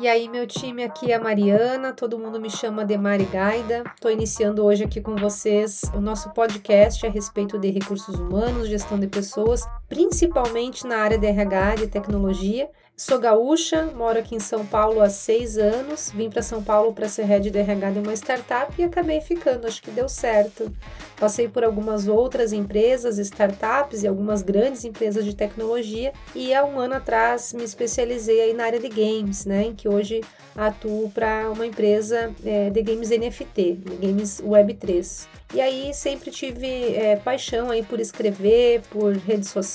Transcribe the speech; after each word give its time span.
E 0.00 0.08
aí, 0.08 0.28
meu 0.28 0.44
time 0.44 0.82
aqui 0.82 1.12
é 1.12 1.14
a 1.14 1.20
Mariana, 1.20 1.92
todo 1.92 2.18
mundo 2.18 2.40
me 2.40 2.50
chama 2.50 2.84
de 2.84 2.98
Mari 2.98 3.26
Gaida. 3.26 3.84
Estou 3.94 4.10
iniciando 4.10 4.64
hoje 4.64 4.82
aqui 4.82 5.00
com 5.00 5.14
vocês 5.14 5.82
o 5.94 6.00
nosso 6.00 6.30
podcast 6.30 7.06
a 7.06 7.10
respeito 7.10 7.56
de 7.58 7.70
recursos 7.70 8.18
humanos, 8.18 8.68
gestão 8.68 8.98
de 8.98 9.06
pessoas, 9.06 9.64
principalmente 9.88 10.86
na 10.86 10.98
área 10.98 11.18
de 11.18 11.26
RH, 11.26 11.74
de 11.76 11.86
tecnologia. 11.86 12.68
Sou 12.96 13.18
gaúcha, 13.18 13.86
moro 13.86 14.20
aqui 14.20 14.36
em 14.36 14.40
São 14.40 14.64
Paulo 14.64 15.00
há 15.00 15.10
seis 15.10 15.58
anos. 15.58 16.12
Vim 16.14 16.30
para 16.30 16.42
São 16.42 16.62
Paulo 16.62 16.92
para 16.92 17.08
ser 17.08 17.24
head 17.24 17.50
de 17.50 17.58
RH 17.58 17.90
de 17.90 17.98
uma 17.98 18.12
startup 18.14 18.72
e 18.78 18.84
acabei 18.84 19.20
ficando, 19.20 19.66
acho 19.66 19.82
que 19.82 19.90
deu 19.90 20.08
certo. 20.08 20.72
Passei 21.18 21.48
por 21.48 21.64
algumas 21.64 22.06
outras 22.06 22.52
empresas, 22.52 23.18
startups 23.18 24.04
e 24.04 24.06
algumas 24.06 24.42
grandes 24.42 24.84
empresas 24.84 25.24
de 25.24 25.34
tecnologia 25.34 26.12
e 26.36 26.54
há 26.54 26.64
um 26.64 26.78
ano 26.78 26.94
atrás 26.94 27.52
me 27.52 27.64
especializei 27.64 28.40
aí 28.40 28.54
na 28.54 28.64
área 28.64 28.78
de 28.78 28.88
games, 28.88 29.44
né, 29.44 29.64
em 29.64 29.74
que 29.74 29.88
hoje 29.88 30.20
atuo 30.54 31.10
para 31.10 31.50
uma 31.50 31.66
empresa 31.66 32.32
é, 32.44 32.70
de 32.70 32.80
games 32.80 33.10
NFT, 33.10 33.72
de 33.72 33.96
games 34.06 34.40
Web3. 34.40 35.26
E 35.52 35.60
aí 35.60 35.92
sempre 35.92 36.30
tive 36.30 36.94
é, 36.94 37.16
paixão 37.16 37.70
aí 37.70 37.82
por 37.82 37.98
escrever, 37.98 38.82
por 38.90 39.14
redes 39.16 39.50
sociais 39.50 39.73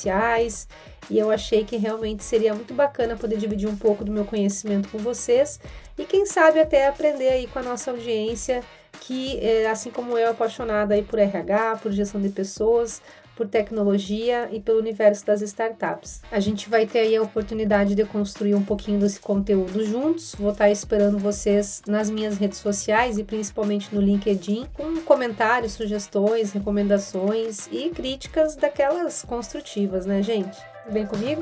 e 1.10 1.18
eu 1.18 1.32
achei 1.32 1.64
que 1.64 1.76
realmente 1.78 2.24
seria 2.24 2.54
muito 2.54 2.74
bacana 2.74 3.16
poder 3.16 3.38
dividir 3.38 3.68
um 3.68 3.76
pouco 3.76 4.06
do 4.06 4.12
meu 4.12 4.26
conhecimento 4.26 4.90
com 4.90 4.98
vocês 5.00 5.60
e 5.98 6.06
quem 6.06 6.26
sabe 6.26 6.60
até 6.60 6.88
aprender 6.88 7.30
aí 7.30 7.48
com 7.48 7.60
a 7.60 7.64
nossa 7.64 7.92
audiência 7.92 8.64
que, 9.00 9.40
é, 9.40 9.70
assim 9.70 9.92
como 9.92 10.18
eu, 10.18 10.28
é 10.28 10.30
apaixonada 10.30 10.94
aí 10.94 11.04
por 11.04 11.20
RH, 11.20 11.78
por 11.78 11.92
gestão 11.92 12.22
de 12.22 12.30
pessoas, 12.30 13.02
por 13.40 13.48
tecnologia 13.48 14.50
e 14.52 14.60
pelo 14.60 14.80
universo 14.80 15.26
das 15.26 15.42
startups. 15.42 16.22
A 16.30 16.42
gente 16.42 16.70
vai 16.70 16.86
ter 16.86 17.00
aí 17.00 17.16
a 17.16 17.22
oportunidade 17.22 17.96
de 17.96 18.04
construir 18.04 18.54
um 18.54 18.62
pouquinho 18.62 19.00
desse 19.00 19.18
conteúdo 19.18 19.82
juntos. 19.86 20.36
Vou 20.38 20.52
estar 20.52 20.70
esperando 20.70 21.18
vocês 21.18 21.82
nas 21.88 22.10
minhas 22.10 22.38
redes 22.38 22.58
sociais 22.58 23.18
e 23.18 23.24
principalmente 23.24 23.96
no 23.96 24.02
LinkedIn 24.02 24.68
com 24.74 24.98
comentários, 25.04 25.72
sugestões, 25.72 26.52
recomendações 26.52 27.70
e 27.72 27.90
críticas 27.92 28.58
daquelas 28.58 29.24
construtivas, 29.24 30.06
né, 30.06 30.22
gente? 30.22 30.60
Vem 30.90 31.06
comigo? 31.06 31.42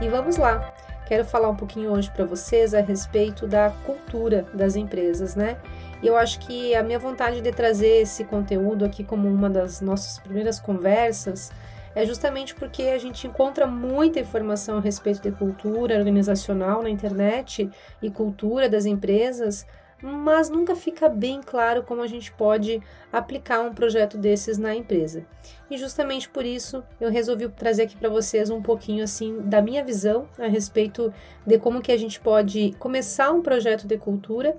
E 0.00 0.08
vamos 0.08 0.36
lá. 0.36 0.77
Quero 1.08 1.24
falar 1.24 1.48
um 1.48 1.56
pouquinho 1.56 1.90
hoje 1.90 2.10
para 2.10 2.26
vocês 2.26 2.74
a 2.74 2.82
respeito 2.82 3.46
da 3.46 3.70
cultura 3.86 4.44
das 4.52 4.76
empresas, 4.76 5.34
né? 5.34 5.56
E 6.02 6.06
eu 6.06 6.14
acho 6.18 6.38
que 6.40 6.74
a 6.74 6.82
minha 6.82 6.98
vontade 6.98 7.40
de 7.40 7.50
trazer 7.50 8.02
esse 8.02 8.24
conteúdo 8.24 8.84
aqui 8.84 9.02
como 9.02 9.26
uma 9.26 9.48
das 9.48 9.80
nossas 9.80 10.18
primeiras 10.18 10.60
conversas 10.60 11.50
é 11.94 12.04
justamente 12.04 12.54
porque 12.54 12.82
a 12.82 12.98
gente 12.98 13.26
encontra 13.26 13.66
muita 13.66 14.20
informação 14.20 14.76
a 14.76 14.80
respeito 14.82 15.22
de 15.22 15.32
cultura 15.32 15.96
organizacional 15.96 16.82
na 16.82 16.90
internet 16.90 17.70
e 18.02 18.10
cultura 18.10 18.68
das 18.68 18.84
empresas, 18.84 19.66
mas 20.02 20.48
nunca 20.48 20.76
fica 20.76 21.08
bem 21.08 21.40
claro 21.44 21.82
como 21.82 22.02
a 22.02 22.06
gente 22.06 22.32
pode 22.32 22.80
aplicar 23.12 23.60
um 23.60 23.74
projeto 23.74 24.16
desses 24.16 24.58
na 24.58 24.74
empresa. 24.74 25.26
E 25.70 25.76
justamente 25.76 26.28
por 26.28 26.44
isso 26.44 26.82
eu 27.00 27.10
resolvi 27.10 27.48
trazer 27.48 27.82
aqui 27.82 27.96
para 27.96 28.08
vocês 28.08 28.50
um 28.50 28.62
pouquinho 28.62 29.04
assim 29.04 29.40
da 29.42 29.60
minha 29.60 29.84
visão 29.84 30.28
a 30.38 30.46
respeito 30.46 31.12
de 31.46 31.58
como 31.58 31.82
que 31.82 31.92
a 31.92 31.96
gente 31.96 32.20
pode 32.20 32.74
começar 32.78 33.32
um 33.32 33.42
projeto 33.42 33.86
de 33.86 33.98
cultura 33.98 34.56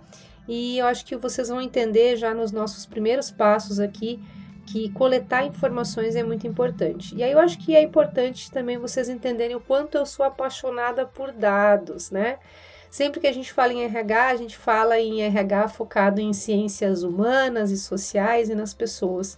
e 0.47 0.79
eu 0.79 0.85
acho 0.87 1.05
que 1.05 1.15
vocês 1.15 1.47
vão 1.47 1.61
entender 1.61 2.17
já 2.17 2.33
nos 2.33 2.51
nossos 2.51 2.85
primeiros 2.85 3.29
passos 3.29 3.79
aqui 3.79 4.19
que 4.65 4.89
coletar 4.91 5.45
informações 5.45 6.15
é 6.15 6.23
muito 6.23 6.45
importante. 6.45 7.15
E 7.15 7.23
aí 7.23 7.31
eu 7.31 7.39
acho 7.39 7.57
que 7.57 7.75
é 7.75 7.81
importante 7.81 8.51
também 8.51 8.77
vocês 8.77 9.09
entenderem 9.09 9.55
o 9.55 9.59
quanto 9.59 9.95
eu 9.95 10.05
sou 10.05 10.25
apaixonada 10.25 11.05
por 11.05 11.31
dados, 11.31 12.11
né? 12.11 12.37
Sempre 12.89 13.19
que 13.19 13.27
a 13.27 13.33
gente 13.33 13.53
fala 13.53 13.71
em 13.71 13.83
RH, 13.83 14.27
a 14.27 14.35
gente 14.35 14.57
fala 14.57 14.99
em 14.99 15.21
RH 15.21 15.67
focado 15.69 16.19
em 16.19 16.33
ciências 16.33 17.03
humanas 17.03 17.69
e 17.69 17.77
sociais 17.77 18.49
e 18.49 18.55
nas 18.55 18.73
pessoas. 18.73 19.37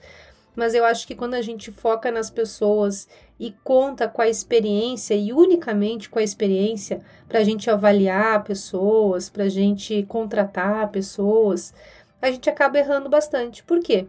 Mas 0.56 0.73
eu 0.73 0.85
acho 0.85 1.07
que 1.07 1.16
quando 1.16 1.34
a 1.34 1.41
gente 1.41 1.72
foca 1.72 2.12
nas 2.12 2.29
pessoas 2.29 3.07
e 3.39 3.51
conta 3.63 4.07
com 4.07 4.22
a 4.22 4.28
experiência 4.28 5.16
e 5.16 5.34
unicamente 5.34 6.09
com 6.09 6.19
a 6.19 6.23
experiência 6.23 7.01
para 7.28 7.39
a 7.39 7.44
gente 7.44 7.69
avaliar 7.69 8.44
pessoas, 8.44 9.29
para 9.29 9.45
a 9.45 9.50
gente 9.50 10.03
contratar 10.03 10.89
pessoas, 10.89 11.73
a 12.22 12.29
gente 12.29 12.50
acaba 12.50 12.78
errando 12.78 13.09
bastante. 13.09 13.63
Por 13.63 13.79
quê? 13.79 14.07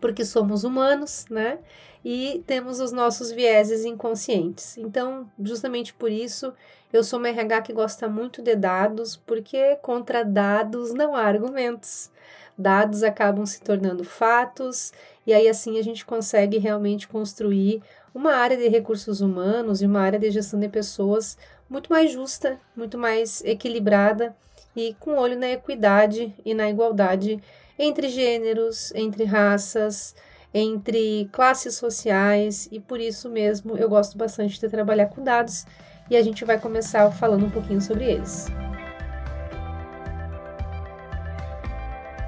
Porque 0.00 0.24
somos 0.24 0.64
humanos, 0.64 1.26
né? 1.30 1.58
E 2.04 2.44
temos 2.46 2.80
os 2.80 2.92
nossos 2.92 3.30
vieses 3.30 3.84
inconscientes. 3.86 4.76
Então, 4.76 5.28
justamente 5.40 5.94
por 5.94 6.10
isso, 6.10 6.52
eu 6.94 7.02
sou 7.02 7.18
uma 7.18 7.28
RH 7.28 7.62
que 7.62 7.72
gosta 7.72 8.08
muito 8.08 8.40
de 8.40 8.54
dados, 8.54 9.16
porque 9.16 9.74
contra 9.82 10.24
dados 10.24 10.94
não 10.94 11.16
há 11.16 11.22
argumentos. 11.22 12.08
Dados 12.56 13.02
acabam 13.02 13.44
se 13.44 13.60
tornando 13.60 14.04
fatos, 14.04 14.92
e 15.26 15.34
aí 15.34 15.48
assim 15.48 15.76
a 15.76 15.82
gente 15.82 16.06
consegue 16.06 16.56
realmente 16.56 17.08
construir 17.08 17.82
uma 18.14 18.34
área 18.34 18.56
de 18.56 18.68
recursos 18.68 19.20
humanos 19.20 19.82
e 19.82 19.86
uma 19.86 20.02
área 20.02 20.20
de 20.20 20.30
gestão 20.30 20.60
de 20.60 20.68
pessoas 20.68 21.36
muito 21.68 21.90
mais 21.90 22.12
justa, 22.12 22.60
muito 22.76 22.96
mais 22.96 23.42
equilibrada 23.44 24.32
e 24.76 24.94
com 25.00 25.16
olho 25.16 25.36
na 25.36 25.50
equidade 25.50 26.32
e 26.44 26.54
na 26.54 26.70
igualdade 26.70 27.42
entre 27.76 28.08
gêneros, 28.08 28.92
entre 28.94 29.24
raças, 29.24 30.14
entre 30.54 31.28
classes 31.32 31.74
sociais, 31.74 32.68
e 32.70 32.78
por 32.78 33.00
isso 33.00 33.28
mesmo 33.28 33.76
eu 33.76 33.88
gosto 33.88 34.16
bastante 34.16 34.60
de 34.60 34.68
trabalhar 34.68 35.06
com 35.06 35.24
dados 35.24 35.66
e 36.10 36.16
a 36.16 36.22
gente 36.22 36.44
vai 36.44 36.58
começar 36.58 37.10
falando 37.10 37.46
um 37.46 37.50
pouquinho 37.50 37.80
sobre 37.80 38.04
eles. 38.04 38.46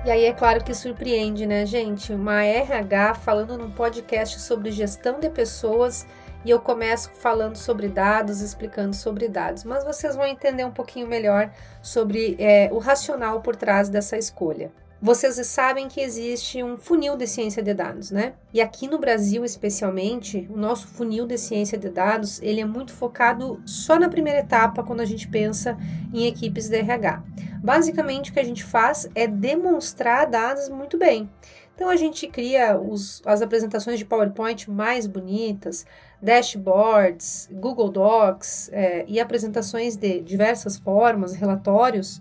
E 0.04 0.10
aí 0.10 0.25
é 0.25 0.32
claro 0.32 0.62
que 0.62 0.72
surpreende, 0.72 1.47
né, 1.47 1.66
gente? 1.66 2.12
Uma 2.12 2.44
RH 2.44 3.15
falando 3.15 3.59
num 3.59 3.72
podcast 3.72 4.38
sobre 4.38 4.70
gestão 4.70 5.19
de 5.19 5.28
pessoas 5.28 6.06
e 6.44 6.50
eu 6.50 6.60
começo 6.60 7.10
falando 7.15 7.56
sobre 7.56 7.88
dados, 7.88 8.41
explicando 8.41 8.94
sobre 8.94 9.26
dados, 9.26 9.65
mas 9.65 9.82
vocês 9.82 10.15
vão 10.15 10.25
entender 10.25 10.65
um 10.65 10.70
pouquinho 10.70 11.09
melhor 11.09 11.50
sobre 11.82 12.36
é, 12.38 12.69
o 12.72 12.78
racional 12.78 13.41
por 13.41 13.56
trás 13.56 13.88
dessa 13.88 14.16
escolha. 14.16 14.70
Vocês 15.01 15.34
sabem 15.47 15.89
que 15.89 16.01
existe 16.01 16.62
um 16.62 16.79
funil 16.79 17.19
de 17.19 17.27
ciência 17.27 17.62
de 17.62 17.75
dados, 17.75 18.11
né? 18.11 18.33
E 18.53 18.62
aqui 18.62 18.89
no 18.89 18.99
Brasil, 18.99 19.45
especialmente, 19.45 20.49
o 20.51 20.57
nosso 20.57 20.89
funil 20.89 21.27
de 21.27 21.37
ciência 21.37 21.77
de 21.77 21.91
dados, 21.91 22.41
ele 22.41 22.62
é 22.62 22.65
muito 22.65 22.95
focado 22.95 23.61
só 23.67 23.99
na 23.99 24.09
primeira 24.09 24.39
etapa 24.39 24.83
quando 24.83 25.01
a 25.01 25.05
gente 25.05 25.29
pensa 25.29 25.77
em 26.15 26.27
equipes 26.27 26.71
de 26.71 26.77
RH. 26.77 27.23
Basicamente, 27.62 28.31
o 28.31 28.33
que 28.33 28.41
a 28.41 28.45
gente 28.45 28.65
faz 28.65 29.07
é 29.15 29.27
demonstrar 29.27 30.31
dados 30.31 30.71
muito 30.71 30.97
bem. 30.97 31.28
Então, 31.75 31.91
a 31.91 31.97
gente 31.97 32.27
cria 32.27 32.81
os, 32.81 33.21
as 33.27 33.43
apresentações 33.43 33.99
de 33.99 34.05
PowerPoint 34.07 34.71
mais 34.71 35.07
bonitas, 35.07 35.84
dashboards, 36.23 37.51
Google 37.53 37.91
Docs 37.91 38.71
é, 38.73 39.05
e 39.07 39.21
apresentações 39.21 39.95
de 39.95 40.23
diversas 40.23 40.78
formas, 40.78 41.34
relatórios, 41.34 42.19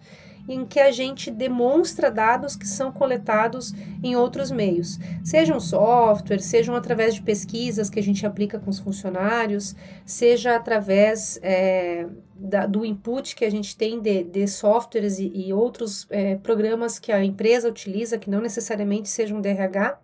em 0.47 0.65
que 0.65 0.79
a 0.79 0.91
gente 0.91 1.31
demonstra 1.31 2.11
dados 2.11 2.55
que 2.55 2.67
são 2.67 2.91
coletados 2.91 3.73
em 4.03 4.15
outros 4.15 4.51
meios, 4.51 4.99
sejam 5.23 5.59
software, 5.59 6.39
sejam 6.39 6.75
através 6.75 7.15
de 7.15 7.21
pesquisas 7.21 7.89
que 7.89 7.99
a 7.99 8.03
gente 8.03 8.25
aplica 8.25 8.59
com 8.59 8.69
os 8.69 8.79
funcionários, 8.79 9.75
seja 10.05 10.55
através 10.55 11.39
é, 11.41 12.05
da, 12.35 12.65
do 12.65 12.85
input 12.85 13.35
que 13.35 13.45
a 13.45 13.49
gente 13.49 13.75
tem 13.75 13.99
de, 13.99 14.23
de 14.23 14.47
softwares 14.47 15.19
e, 15.19 15.31
e 15.33 15.53
outros 15.53 16.05
é, 16.09 16.35
programas 16.35 16.99
que 16.99 17.11
a 17.11 17.23
empresa 17.23 17.69
utiliza, 17.69 18.17
que 18.17 18.29
não 18.29 18.41
necessariamente 18.41 19.09
sejam 19.09 19.41
DRH. 19.41 19.97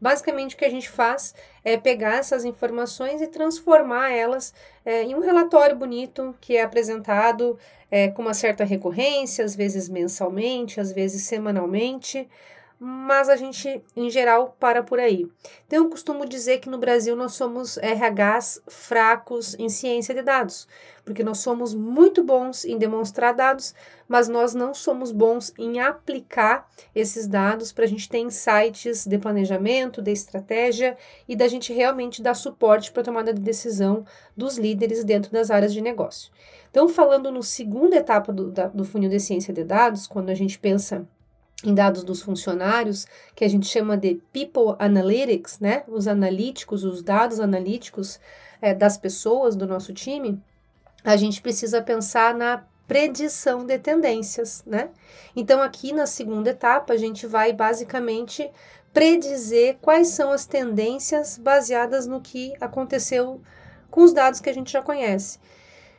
Basicamente, 0.00 0.54
o 0.54 0.58
que 0.58 0.64
a 0.64 0.70
gente 0.70 0.88
faz 0.88 1.34
é 1.64 1.76
pegar 1.76 2.16
essas 2.16 2.44
informações 2.44 3.20
e 3.20 3.26
transformar 3.26 4.10
elas 4.10 4.54
é, 4.84 5.02
em 5.02 5.14
um 5.14 5.20
relatório 5.20 5.74
bonito 5.74 6.34
que 6.40 6.56
é 6.56 6.62
apresentado 6.62 7.58
é, 7.90 8.08
com 8.08 8.22
uma 8.22 8.34
certa 8.34 8.64
recorrência, 8.64 9.44
às 9.44 9.56
vezes 9.56 9.88
mensalmente, 9.88 10.80
às 10.80 10.92
vezes 10.92 11.22
semanalmente, 11.22 12.28
mas 12.80 13.28
a 13.28 13.34
gente, 13.34 13.82
em 13.96 14.08
geral, 14.08 14.56
para 14.60 14.82
por 14.82 15.00
aí. 15.00 15.26
Então, 15.66 15.84
eu 15.84 15.90
costumo 15.90 16.24
dizer 16.24 16.58
que 16.58 16.68
no 16.68 16.78
Brasil 16.78 17.16
nós 17.16 17.32
somos 17.32 17.76
RHs 17.78 18.62
fracos 18.68 19.56
em 19.58 19.68
ciência 19.68 20.14
de 20.14 20.22
dados, 20.22 20.68
porque 21.04 21.24
nós 21.24 21.38
somos 21.38 21.74
muito 21.74 22.22
bons 22.22 22.64
em 22.64 22.78
demonstrar 22.78 23.34
dados, 23.34 23.74
mas 24.06 24.28
nós 24.28 24.54
não 24.54 24.72
somos 24.72 25.10
bons 25.10 25.52
em 25.58 25.80
aplicar 25.80 26.70
esses 26.94 27.26
dados 27.26 27.72
para 27.72 27.84
a 27.84 27.88
gente 27.88 28.08
ter 28.08 28.18
insights 28.18 29.06
de 29.06 29.18
planejamento, 29.18 30.00
de 30.00 30.12
estratégia 30.12 30.96
e 31.28 31.34
da 31.34 31.48
gente 31.48 31.72
realmente 31.72 32.22
dar 32.22 32.34
suporte 32.34 32.92
para 32.92 33.02
a 33.02 33.04
tomada 33.04 33.34
de 33.34 33.40
decisão 33.40 34.04
dos 34.36 34.56
líderes 34.56 35.02
dentro 35.02 35.32
das 35.32 35.50
áreas 35.50 35.72
de 35.72 35.80
negócio. 35.80 36.30
Então, 36.70 36.88
falando 36.88 37.32
no 37.32 37.42
segunda 37.42 37.96
etapa 37.96 38.32
do, 38.32 38.50
da, 38.50 38.68
do 38.68 38.84
funil 38.84 39.10
de 39.10 39.18
ciência 39.18 39.52
de 39.52 39.64
dados, 39.64 40.06
quando 40.06 40.30
a 40.30 40.34
gente 40.34 40.58
pensa 40.58 41.06
em 41.64 41.74
dados 41.74 42.04
dos 42.04 42.22
funcionários, 42.22 43.06
que 43.34 43.44
a 43.44 43.48
gente 43.48 43.66
chama 43.66 43.96
de 43.96 44.20
People 44.32 44.76
Analytics, 44.78 45.58
né? 45.58 45.82
Os 45.88 46.06
analíticos, 46.06 46.84
os 46.84 47.02
dados 47.02 47.40
analíticos 47.40 48.20
é, 48.62 48.72
das 48.72 48.96
pessoas 48.96 49.56
do 49.56 49.66
nosso 49.66 49.92
time, 49.92 50.40
a 51.04 51.16
gente 51.16 51.42
precisa 51.42 51.82
pensar 51.82 52.34
na 52.34 52.64
predição 52.86 53.64
de 53.64 53.78
tendências, 53.78 54.62
né? 54.66 54.90
Então, 55.34 55.60
aqui 55.60 55.92
na 55.92 56.06
segunda 56.06 56.50
etapa, 56.50 56.92
a 56.92 56.96
gente 56.96 57.26
vai 57.26 57.52
basicamente 57.52 58.50
predizer 58.94 59.76
quais 59.82 60.08
são 60.08 60.30
as 60.30 60.46
tendências 60.46 61.36
baseadas 61.36 62.06
no 62.06 62.20
que 62.20 62.54
aconteceu 62.60 63.40
com 63.90 64.02
os 64.02 64.12
dados 64.12 64.40
que 64.40 64.48
a 64.48 64.54
gente 64.54 64.72
já 64.72 64.80
conhece. 64.80 65.38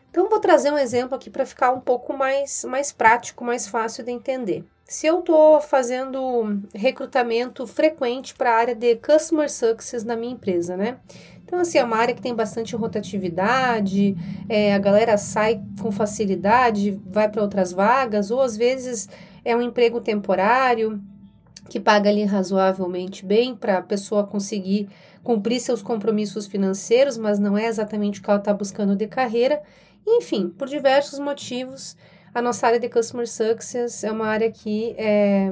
Então, 0.09 0.29
vou 0.29 0.39
trazer 0.39 0.71
um 0.71 0.77
exemplo 0.77 1.15
aqui 1.15 1.29
para 1.29 1.45
ficar 1.45 1.71
um 1.71 1.79
pouco 1.79 2.13
mais, 2.13 2.63
mais 2.63 2.91
prático, 2.91 3.44
mais 3.44 3.67
fácil 3.67 4.03
de 4.03 4.12
entender. 4.12 4.65
Se 4.89 5.06
eu 5.06 5.19
estou 5.19 5.62
fazendo 5.62 6.63
recrutamento 6.74 7.68
frequente 7.68 8.33
para 8.33 8.50
a 8.50 8.56
área 8.56 8.74
de 8.74 8.95
Customer 8.95 9.47
Success 9.47 10.03
na 10.03 10.15
minha 10.15 10.33
empresa, 10.33 10.75
né? 10.75 10.97
Então, 11.45 11.59
assim, 11.59 11.77
é 11.77 11.83
uma 11.83 11.95
área 11.95 12.15
que 12.15 12.21
tem 12.24 12.33
bastante 12.33 12.75
rotatividade, 12.75 14.18
é, 14.50 14.74
a 14.74 14.80
galera 14.80 15.15
sai 15.15 15.62
com 15.80 15.91
facilidade, 15.91 17.00
vai 17.06 17.30
para 17.30 17.44
outras 17.44 17.71
vagas, 17.71 18.31
ou 18.31 18.41
às 18.41 18.57
vezes 18.57 19.07
é 19.45 19.56
um 19.56 19.62
emprego 19.62 20.01
temporário 20.01 21.00
que 21.69 21.80
paga 21.80 22.09
ali 22.09 22.24
razoavelmente 22.24 23.24
bem 23.24 23.56
para 23.56 23.77
a 23.77 23.83
pessoa 23.83 24.25
conseguir 24.25 24.89
cumprir 25.24 25.59
seus 25.59 25.83
compromissos 25.83 26.47
financeiros, 26.47 27.15
mas 27.15 27.38
não 27.38 27.56
é 27.56 27.68
exatamente 27.68 28.19
o 28.19 28.24
que 28.24 28.30
ela 28.31 28.39
está 28.39 28.56
buscando 28.56 28.95
de 28.95 29.06
carreira. 29.06 29.62
Enfim, 30.07 30.50
por 30.50 30.68
diversos 30.68 31.19
motivos, 31.19 31.95
a 32.33 32.41
nossa 32.41 32.67
área 32.67 32.79
de 32.79 32.89
Customer 32.89 33.27
Success 33.27 34.03
é 34.03 34.11
uma 34.11 34.27
área 34.27 34.51
que 34.51 34.95
é, 34.97 35.51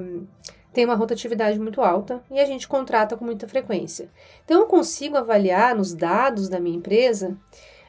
tem 0.74 0.86
uma 0.86 0.96
rotatividade 0.96 1.60
muito 1.60 1.82
alta 1.82 2.22
e 2.30 2.40
a 2.40 2.46
gente 2.46 2.68
contrata 2.68 3.18
com 3.18 3.26
muita 3.26 3.48
frequência. 3.48 4.10
Então, 4.46 4.62
eu 4.62 4.68
consigo 4.68 5.18
avaliar 5.18 5.76
nos 5.76 5.94
dados 5.94 6.50
da 6.50 6.60
minha 6.60 6.78
empresa 6.78 7.38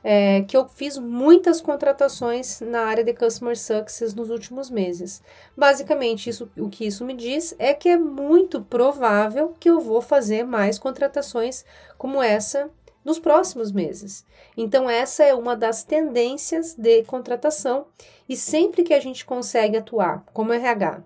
é, 0.03 0.43
que 0.43 0.57
eu 0.57 0.67
fiz 0.69 0.97
muitas 0.97 1.61
contratações 1.61 2.61
na 2.61 2.83
área 2.83 3.05
de 3.05 3.13
Customer 3.13 3.59
Success 3.59 4.15
nos 4.15 4.31
últimos 4.31 4.71
meses. 4.71 5.23
Basicamente, 5.57 6.31
isso, 6.31 6.51
o 6.57 6.69
que 6.69 6.87
isso 6.87 7.05
me 7.05 7.15
diz 7.15 7.55
é 7.59 7.75
que 7.75 7.89
é 7.89 7.99
muito 7.99 8.63
provável 8.63 9.55
que 9.59 9.69
eu 9.69 9.81
vou 9.81 10.01
fazer 10.01 10.45
mais 10.45 10.79
contratações 10.79 11.65
como 11.97 12.23
essa 12.23 12.71
nos 13.05 13.19
próximos 13.19 13.73
meses. 13.73 14.25
Então, 14.57 14.89
essa 14.89 15.25
é 15.25 15.35
uma 15.35 15.57
das 15.57 15.83
tendências 15.83 16.75
de 16.75 17.03
contratação, 17.05 17.87
e 18.29 18.37
sempre 18.37 18.83
que 18.83 18.95
a 18.95 19.01
gente 19.01 19.25
consegue 19.25 19.77
atuar 19.77 20.25
como 20.33 20.53
RH 20.53 21.03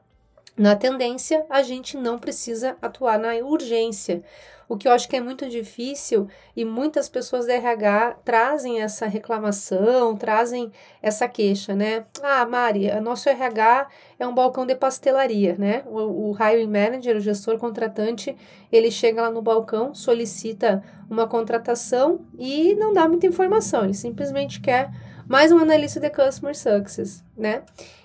na 0.57 0.77
tendência, 0.77 1.47
a 1.49 1.63
gente 1.63 1.97
não 1.97 2.19
precisa 2.19 2.77
atuar 2.83 3.19
na 3.19 3.35
urgência, 3.37 4.23
o 4.69 4.77
que 4.77 4.89
eu 4.89 4.93
acho 4.93 5.09
que 5.09 5.17
é 5.17 5.21
muito 5.21 5.49
difícil 5.49 6.29
e 6.57 6.65
muitas 6.65 7.09
pessoas 7.09 7.47
da 7.47 7.55
RH 7.55 8.19
trazem 8.25 8.81
essa 8.81 9.07
reclamação, 9.07 10.17
trazem 10.17 10.71
essa 11.01 11.29
queixa, 11.29 11.75
né? 11.75 12.05
Ah, 12.23 12.45
Mari, 12.47 12.89
nosso 13.01 13.29
RH 13.29 13.89
é 14.19 14.27
um 14.27 14.35
balcão 14.35 14.65
de 14.67 14.75
pastelaria, 14.75 15.57
né? 15.59 15.83
O, 15.87 16.31
o 16.31 16.37
hiring 16.37 16.67
manager, 16.67 17.17
o 17.17 17.21
gestor 17.21 17.59
contratante, 17.59 18.37
ele 18.71 18.91
chega 18.91 19.23
lá 19.23 19.31
no 19.31 19.43
balcão, 19.43 19.95
solicita 19.95 20.83
uma 21.09 21.27
contratação 21.27 22.21
e 22.39 22.75
não 22.75 22.93
dá 22.93 23.09
muita 23.09 23.27
informação, 23.27 23.85
ele 23.85 23.95
simplesmente 23.95 24.61
quer 24.61 24.91
mais 25.29 25.53
um 25.53 25.59
analista 25.59 26.01
de 26.01 26.11
customer 26.11 26.57
success, 26.57 27.25
né? 27.37 27.63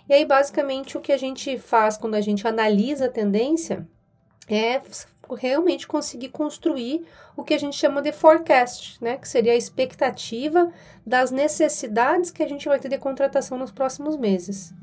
E 0.07 0.13
aí, 0.13 0.25
basicamente, 0.25 0.97
o 0.97 1.01
que 1.01 1.11
a 1.11 1.17
gente 1.17 1.57
faz 1.57 1.97
quando 1.97 2.15
a 2.15 2.21
gente 2.21 2.47
analisa 2.47 3.05
a 3.05 3.09
tendência 3.09 3.85
é 4.47 4.81
realmente 5.35 5.87
conseguir 5.87 6.29
construir 6.29 7.05
o 7.35 7.43
que 7.43 7.53
a 7.53 7.59
gente 7.59 7.75
chama 7.75 8.01
de 8.01 8.11
forecast, 8.11 9.03
né? 9.03 9.17
Que 9.17 9.27
seria 9.27 9.51
a 9.51 9.57
expectativa 9.57 10.71
das 11.05 11.31
necessidades 11.31 12.31
que 12.31 12.41
a 12.41 12.47
gente 12.47 12.67
vai 12.67 12.79
ter 12.79 12.89
de 12.89 12.97
contratação 12.97 13.57
nos 13.57 13.71
próximos 13.71 14.15
meses. 14.15 14.73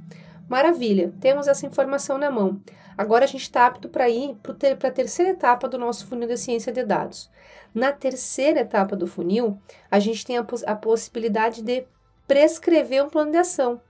Maravilha, 0.49 1.13
temos 1.21 1.49
essa 1.49 1.67
informação 1.67 2.19
na 2.19 2.31
mão. 2.31 2.61
Agora 2.97 3.25
a 3.25 3.29
gente 3.29 3.43
está 3.43 3.67
apto 3.67 3.89
para 3.89 4.09
ir 4.09 4.37
para 4.79 4.89
a 4.89 4.93
terceira 4.93 5.33
etapa 5.33 5.69
do 5.69 5.79
nosso 5.79 6.07
funil 6.07 6.29
de 6.29 6.37
ciência 6.37 6.73
de 6.73 6.85
dados. 6.85 7.31
Na 7.75 7.91
terceira 7.91 8.61
etapa 8.61 8.95
do 8.95 9.07
funil, 9.07 9.59
a 9.91 9.99
gente 9.99 10.25
tem 10.25 10.39
a, 10.39 10.47
a 10.67 10.77
possibilidade 10.77 11.63
de 11.63 11.85
prescrever 12.29 13.05
um 13.05 13.09
plano 13.09 13.33
de 13.33 13.39
ação. 13.39 13.81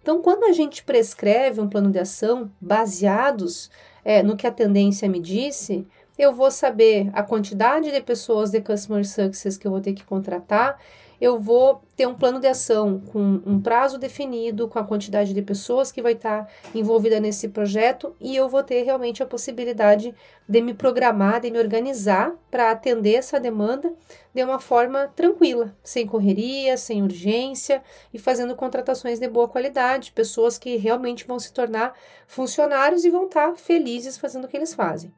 Então, 0.00 0.22
quando 0.22 0.44
a 0.44 0.52
gente 0.52 0.84
prescreve 0.84 1.60
um 1.60 1.68
plano 1.68 1.90
de 1.90 1.98
ação 1.98 2.50
baseados 2.60 3.70
é, 4.04 4.22
no 4.22 4.36
que 4.36 4.46
a 4.46 4.52
tendência 4.52 5.08
me 5.08 5.18
disse, 5.18 5.86
eu 6.18 6.32
vou 6.32 6.50
saber 6.50 7.10
a 7.12 7.22
quantidade 7.22 7.90
de 7.90 8.00
pessoas 8.00 8.50
de 8.50 8.60
Customer 8.60 9.06
Success 9.06 9.56
que 9.56 9.66
eu 9.66 9.70
vou 9.70 9.80
ter 9.80 9.94
que 9.94 10.04
contratar, 10.04 10.78
eu 11.24 11.40
vou 11.40 11.80
ter 11.96 12.06
um 12.06 12.14
plano 12.14 12.38
de 12.38 12.46
ação 12.46 13.00
com 13.00 13.40
um 13.46 13.58
prazo 13.58 13.96
definido, 13.96 14.68
com 14.68 14.78
a 14.78 14.84
quantidade 14.84 15.32
de 15.32 15.40
pessoas 15.40 15.90
que 15.90 16.02
vai 16.02 16.12
estar 16.12 16.46
envolvida 16.74 17.18
nesse 17.18 17.48
projeto 17.48 18.14
e 18.20 18.36
eu 18.36 18.46
vou 18.46 18.62
ter 18.62 18.82
realmente 18.82 19.22
a 19.22 19.26
possibilidade 19.26 20.14
de 20.46 20.60
me 20.60 20.74
programar, 20.74 21.40
de 21.40 21.50
me 21.50 21.58
organizar 21.58 22.34
para 22.50 22.70
atender 22.70 23.14
essa 23.14 23.40
demanda 23.40 23.90
de 24.34 24.44
uma 24.44 24.60
forma 24.60 25.10
tranquila, 25.16 25.74
sem 25.82 26.06
correria, 26.06 26.76
sem 26.76 27.02
urgência 27.02 27.82
e 28.12 28.18
fazendo 28.18 28.54
contratações 28.54 29.18
de 29.18 29.26
boa 29.26 29.48
qualidade, 29.48 30.12
pessoas 30.12 30.58
que 30.58 30.76
realmente 30.76 31.26
vão 31.26 31.38
se 31.38 31.54
tornar 31.54 31.94
funcionários 32.26 33.02
e 33.02 33.10
vão 33.10 33.24
estar 33.24 33.56
felizes 33.56 34.18
fazendo 34.18 34.44
o 34.44 34.48
que 34.48 34.58
eles 34.58 34.74
fazem. 34.74 35.10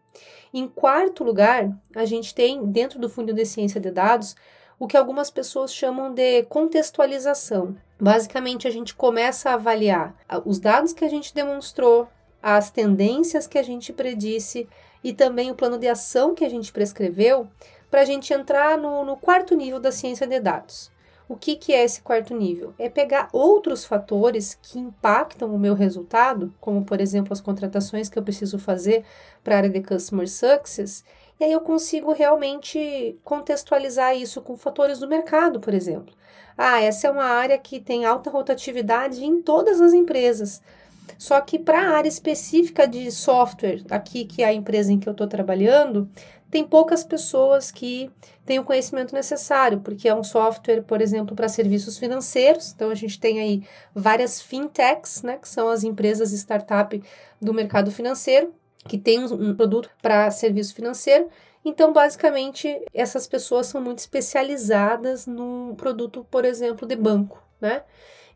Em 0.55 0.69
quarto 0.69 1.25
lugar, 1.25 1.77
a 1.97 2.05
gente 2.05 2.33
tem 2.33 2.65
dentro 2.65 3.01
do 3.01 3.09
Fundo 3.09 3.33
de 3.33 3.45
Ciência 3.45 3.81
de 3.81 3.91
Dados 3.91 4.37
o 4.79 4.87
que 4.87 4.97
algumas 4.97 5.31
pessoas 5.31 5.75
chamam 5.75 6.13
de 6.13 6.43
contextualização. 6.45 7.77
Basicamente, 7.99 8.69
a 8.69 8.71
gente 8.71 8.95
começa 8.95 9.51
a 9.51 9.55
avaliar 9.55 10.15
os 10.45 10.59
dados 10.59 10.93
que 10.93 11.05
a 11.05 11.09
gente 11.09 11.35
demonstrou, 11.35 12.09
as 12.43 12.71
tendências 12.71 13.47
que 13.47 13.59
a 13.59 13.63
gente 13.63 13.93
predisse 13.93 14.69
e 15.03 15.13
também 15.13 15.51
o 15.51 15.55
plano 15.55 15.79
de 15.79 15.89
ação 15.89 16.35
que 16.35 16.45
a 16.45 16.49
gente 16.49 16.73
prescreveu 16.73 17.49
para 17.91 18.03
a 18.03 18.05
gente 18.05 18.33
entrar 18.33 18.77
no, 18.77 19.05
no, 19.05 19.17
quarto 19.17 19.55
nível 19.57 19.81
da 19.81 19.91
ciência 19.91 20.27
de 20.27 20.39
dados. 20.39 20.91
O 21.29 21.35
que, 21.35 21.57
que 21.57 21.73
é 21.73 21.83
esse 21.83 22.03
quarto 22.03 22.37
nível? 22.37 22.73
É 22.79 22.89
pegar 22.89 23.29
outros 23.33 23.85
fatores 23.85 24.57
que 24.63 24.79
impactam 24.79 25.53
o 25.53 25.59
meu 25.59 25.75
resultado, 25.75 26.55
como 26.61 26.85
por 26.85 27.01
exemplo 27.01 27.33
as 27.33 27.41
contratações 27.41 28.09
que 28.09 28.19
eu 28.19 28.23
preciso 28.23 28.59
fazer 28.59 29.05
para 29.43 29.55
a 29.55 29.59
área 29.59 29.71
de 29.71 29.81
Customer 29.81 30.29
Success, 30.29 31.05
e 31.39 31.45
aí 31.45 31.53
eu 31.53 31.61
consigo 31.61 32.13
realmente 32.13 33.19
contextualizar 33.23 34.17
isso 34.17 34.41
com 34.41 34.57
fatores 34.57 34.99
do 34.99 35.09
mercado, 35.09 35.61
por 35.61 35.75
exemplo. 35.75 36.15
Ah, 36.57 36.81
essa 36.81 37.07
é 37.07 37.11
uma 37.11 37.25
área 37.25 37.59
que 37.59 37.79
tem 37.79 38.07
alta 38.07 38.31
rotatividade 38.31 39.25
em 39.25 39.43
todas 39.43 39.81
as 39.81 39.93
empresas. 39.93 40.63
Só 41.19 41.41
que 41.41 41.59
para 41.59 41.81
a 41.81 41.97
área 41.97 42.09
específica 42.09 42.87
de 42.87 43.11
software, 43.11 43.83
aqui 43.91 44.25
que 44.25 44.43
é 44.43 44.47
a 44.47 44.53
empresa 44.53 44.93
em 44.93 44.99
que 44.99 45.09
eu 45.09 45.13
estou 45.13 45.27
trabalhando, 45.27 46.09
tem 46.51 46.65
poucas 46.65 47.05
pessoas 47.05 47.71
que 47.71 48.11
têm 48.45 48.59
o 48.59 48.65
conhecimento 48.65 49.15
necessário, 49.15 49.81
porque 49.81 50.09
é 50.09 50.15
um 50.15 50.25
software, 50.25 50.83
por 50.83 51.03
exemplo, 51.03 51.35
para 51.37 51.49
serviços 51.49 51.99
financeiros. 51.99 52.73
Então 52.75 52.91
a 52.91 52.95
gente 52.95 53.21
tem 53.21 53.41
aí 53.41 53.63
várias 53.95 54.41
fintechs, 54.41 55.23
né, 55.23 55.37
que 55.37 55.49
são 55.49 55.69
as 55.69 55.85
empresas 55.85 56.33
startup 56.33 57.03
do 57.41 57.53
mercado 57.53 57.91
financeiro, 57.91 58.55
que 58.87 58.99
tem 58.99 59.25
um 59.25 59.55
produto 59.55 59.91
para 60.01 60.31
serviço 60.31 60.75
financeiro. 60.75 61.29
Então, 61.65 61.93
basicamente, 61.93 62.81
essas 62.95 63.27
pessoas 63.27 63.67
são 63.67 63.81
muito 63.81 63.99
especializadas 63.99 65.27
num 65.27 65.75
produto, 65.75 66.25
por 66.31 66.45
exemplo, 66.45 66.87
de 66.87 66.95
banco, 66.95 67.43
né? 67.61 67.83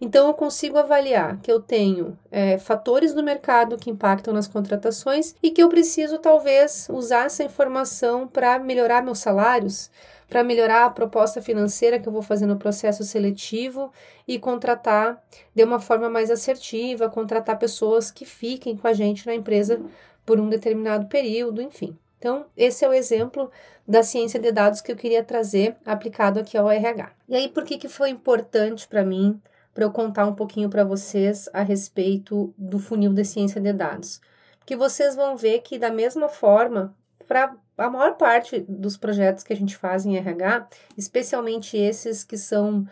Então, 0.01 0.29
eu 0.29 0.35
consigo 0.35 0.79
avaliar 0.79 1.39
que 1.43 1.53
eu 1.53 1.61
tenho 1.61 2.19
é, 2.31 2.57
fatores 2.57 3.13
do 3.13 3.23
mercado 3.23 3.77
que 3.77 3.91
impactam 3.91 4.33
nas 4.33 4.49
contratações 4.49 5.35
e 5.43 5.51
que 5.51 5.63
eu 5.63 5.69
preciso, 5.69 6.19
talvez, 6.19 6.89
usar 6.91 7.27
essa 7.27 7.45
informação 7.45 8.27
para 8.27 8.59
melhorar 8.59 9.03
meus 9.03 9.19
salários, 9.19 9.91
para 10.27 10.43
melhorar 10.43 10.87
a 10.87 10.91
proposta 10.91 11.43
financeira 11.43 11.99
que 11.99 12.09
eu 12.09 12.13
vou 12.13 12.23
fazer 12.23 12.47
no 12.47 12.57
processo 12.57 13.05
seletivo 13.05 13.93
e 14.27 14.39
contratar 14.39 15.23
de 15.55 15.63
uma 15.63 15.81
forma 15.81 16.09
mais 16.09 16.31
assertiva, 16.31 17.11
contratar 17.11 17.59
pessoas 17.59 18.11
que 18.11 18.25
fiquem 18.25 18.77
com 18.77 18.89
a 18.89 18.93
gente 18.93 19.27
na 19.27 19.35
empresa 19.35 19.83
por 20.31 20.39
um 20.39 20.49
determinado 20.49 21.07
período, 21.07 21.61
enfim. 21.61 21.99
Então, 22.17 22.47
esse 22.57 22.85
é 22.85 22.89
o 22.89 22.93
exemplo 22.93 23.51
da 23.85 24.01
ciência 24.01 24.39
de 24.39 24.53
dados 24.53 24.81
que 24.81 24.93
eu 24.93 24.95
queria 24.95 25.25
trazer 25.25 25.77
aplicado 25.85 26.39
aqui 26.39 26.57
ao 26.57 26.71
RH. 26.71 27.11
E 27.29 27.35
aí, 27.35 27.49
por 27.49 27.65
que, 27.65 27.77
que 27.77 27.89
foi 27.89 28.11
importante 28.11 28.87
para 28.87 29.05
mim, 29.05 29.43
para 29.75 29.83
eu 29.83 29.91
contar 29.91 30.27
um 30.27 30.35
pouquinho 30.37 30.71
para 30.71 30.85
vocês 30.85 31.49
a 31.53 31.63
respeito 31.63 32.55
do 32.57 32.79
funil 32.79 33.13
de 33.13 33.25
ciência 33.25 33.61
de 33.61 33.73
dados? 33.73 34.21
Porque 34.61 34.77
vocês 34.77 35.17
vão 35.17 35.37
ver 35.37 35.63
que, 35.63 35.81
da 35.81 35.91
mesma 35.91 36.29
forma, 36.29 36.95
para 37.27 37.53
a 37.77 37.91
maior 37.91 38.17
parte 38.17 38.61
dos 38.69 38.97
projetos 38.97 39.43
que 39.43 39.53
a 39.53 39.57
gente 39.57 39.77
faz 39.77 40.07
em 40.07 40.17
RH, 40.17 40.69
especialmente 40.97 41.77
esses 41.77 42.23
que 42.23 42.37
são 42.39 42.87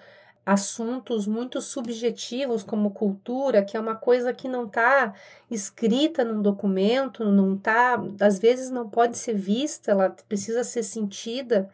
assuntos 0.48 1.26
muito 1.26 1.60
subjetivos 1.60 2.62
como 2.62 2.92
cultura, 2.92 3.62
que 3.62 3.76
é 3.76 3.80
uma 3.80 3.94
coisa 3.94 4.32
que 4.32 4.48
não 4.48 4.64
está 4.64 5.12
escrita 5.50 6.24
num 6.24 6.40
documento, 6.40 7.22
não 7.22 7.54
está, 7.54 8.02
às 8.18 8.38
vezes 8.38 8.70
não 8.70 8.88
pode 8.88 9.18
ser 9.18 9.34
vista, 9.34 9.90
ela 9.90 10.08
precisa 10.26 10.64
ser 10.64 10.82
sentida, 10.84 11.68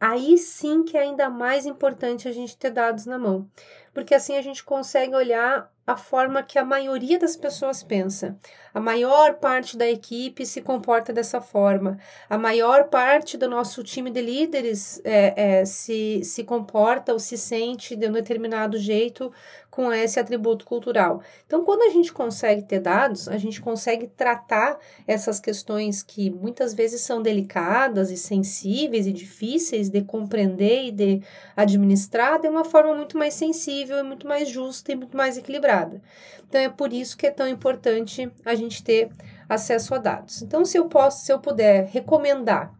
aí 0.00 0.36
sim 0.36 0.82
que 0.82 0.96
é 0.96 1.02
ainda 1.02 1.30
mais 1.30 1.64
importante 1.64 2.26
a 2.26 2.32
gente 2.32 2.56
ter 2.56 2.70
dados 2.70 3.06
na 3.06 3.18
mão, 3.18 3.48
porque 3.92 4.14
assim 4.14 4.36
a 4.36 4.42
gente 4.42 4.64
consegue 4.64 5.14
olhar 5.14 5.70
a 5.88 5.96
forma 5.96 6.42
que 6.42 6.58
a 6.58 6.64
maioria 6.64 7.18
das 7.18 7.34
pessoas 7.34 7.82
pensa. 7.82 8.36
A 8.74 8.80
maior 8.80 9.36
parte 9.36 9.74
da 9.74 9.88
equipe 9.88 10.44
se 10.44 10.60
comporta 10.60 11.14
dessa 11.14 11.40
forma. 11.40 11.98
A 12.28 12.36
maior 12.36 12.88
parte 12.90 13.38
do 13.38 13.48
nosso 13.48 13.82
time 13.82 14.10
de 14.10 14.20
líderes 14.20 15.00
é, 15.02 15.60
é, 15.60 15.64
se, 15.64 16.20
se 16.22 16.44
comporta 16.44 17.14
ou 17.14 17.18
se 17.18 17.38
sente 17.38 17.96
de 17.96 18.06
um 18.06 18.12
determinado 18.12 18.78
jeito 18.78 19.32
com 19.70 19.92
esse 19.92 20.18
atributo 20.18 20.66
cultural. 20.66 21.22
Então, 21.46 21.64
quando 21.64 21.82
a 21.82 21.90
gente 21.90 22.12
consegue 22.12 22.62
ter 22.62 22.80
dados, 22.80 23.28
a 23.28 23.38
gente 23.38 23.60
consegue 23.60 24.08
tratar 24.08 24.76
essas 25.06 25.38
questões 25.38 26.02
que 26.02 26.30
muitas 26.30 26.74
vezes 26.74 27.00
são 27.02 27.22
delicadas 27.22 28.10
e 28.10 28.16
sensíveis 28.16 29.06
e 29.06 29.12
difíceis 29.12 29.88
de 29.88 30.02
compreender 30.02 30.86
e 30.86 30.90
de 30.90 31.22
administrar 31.56 32.40
de 32.40 32.48
uma 32.48 32.64
forma 32.64 32.92
muito 32.92 33.16
mais 33.16 33.34
sensível, 33.34 33.77
muito 34.04 34.26
mais 34.26 34.48
justa 34.48 34.92
e 34.92 34.96
muito 34.96 35.16
mais 35.16 35.36
equilibrada. 35.36 36.00
Então, 36.48 36.60
é 36.60 36.68
por 36.68 36.92
isso 36.92 37.16
que 37.16 37.26
é 37.26 37.30
tão 37.30 37.46
importante 37.46 38.30
a 38.44 38.54
gente 38.54 38.82
ter 38.82 39.10
acesso 39.48 39.94
a 39.94 39.98
dados. 39.98 40.42
Então, 40.42 40.64
se 40.64 40.78
eu 40.78 40.88
posso, 40.88 41.24
se 41.24 41.32
eu 41.32 41.38
puder 41.38 41.86
recomendar 41.86 42.72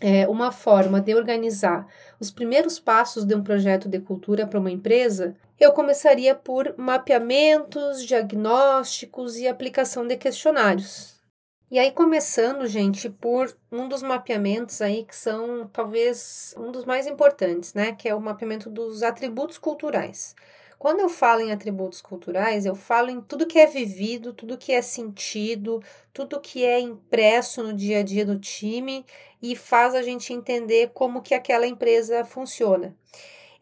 é, 0.00 0.26
uma 0.26 0.50
forma 0.50 1.00
de 1.00 1.14
organizar 1.14 1.86
os 2.18 2.30
primeiros 2.30 2.78
passos 2.78 3.24
de 3.24 3.34
um 3.34 3.42
projeto 3.42 3.88
de 3.88 4.00
cultura 4.00 4.46
para 4.46 4.58
uma 4.58 4.70
empresa, 4.70 5.36
eu 5.60 5.72
começaria 5.72 6.34
por 6.34 6.74
mapeamentos, 6.76 8.04
diagnósticos 8.04 9.36
e 9.36 9.46
aplicação 9.46 10.06
de 10.06 10.16
questionários. 10.16 11.11
E 11.72 11.78
aí, 11.78 11.90
começando, 11.90 12.66
gente, 12.66 13.08
por 13.08 13.56
um 13.72 13.88
dos 13.88 14.02
mapeamentos 14.02 14.82
aí 14.82 15.06
que 15.06 15.16
são 15.16 15.66
talvez 15.72 16.54
um 16.58 16.70
dos 16.70 16.84
mais 16.84 17.06
importantes, 17.06 17.72
né? 17.72 17.94
Que 17.94 18.10
é 18.10 18.14
o 18.14 18.20
mapeamento 18.20 18.68
dos 18.68 19.02
atributos 19.02 19.56
culturais. 19.56 20.36
Quando 20.78 21.00
eu 21.00 21.08
falo 21.08 21.40
em 21.40 21.50
atributos 21.50 22.02
culturais, 22.02 22.66
eu 22.66 22.74
falo 22.74 23.08
em 23.08 23.22
tudo 23.22 23.46
que 23.46 23.58
é 23.58 23.66
vivido, 23.66 24.34
tudo 24.34 24.58
que 24.58 24.70
é 24.70 24.82
sentido, 24.82 25.82
tudo 26.12 26.42
que 26.42 26.62
é 26.62 26.78
impresso 26.78 27.62
no 27.62 27.72
dia 27.72 28.00
a 28.00 28.02
dia 28.02 28.26
do 28.26 28.38
time 28.38 29.06
e 29.40 29.56
faz 29.56 29.94
a 29.94 30.02
gente 30.02 30.30
entender 30.30 30.90
como 30.92 31.22
que 31.22 31.32
aquela 31.32 31.66
empresa 31.66 32.22
funciona. 32.22 32.94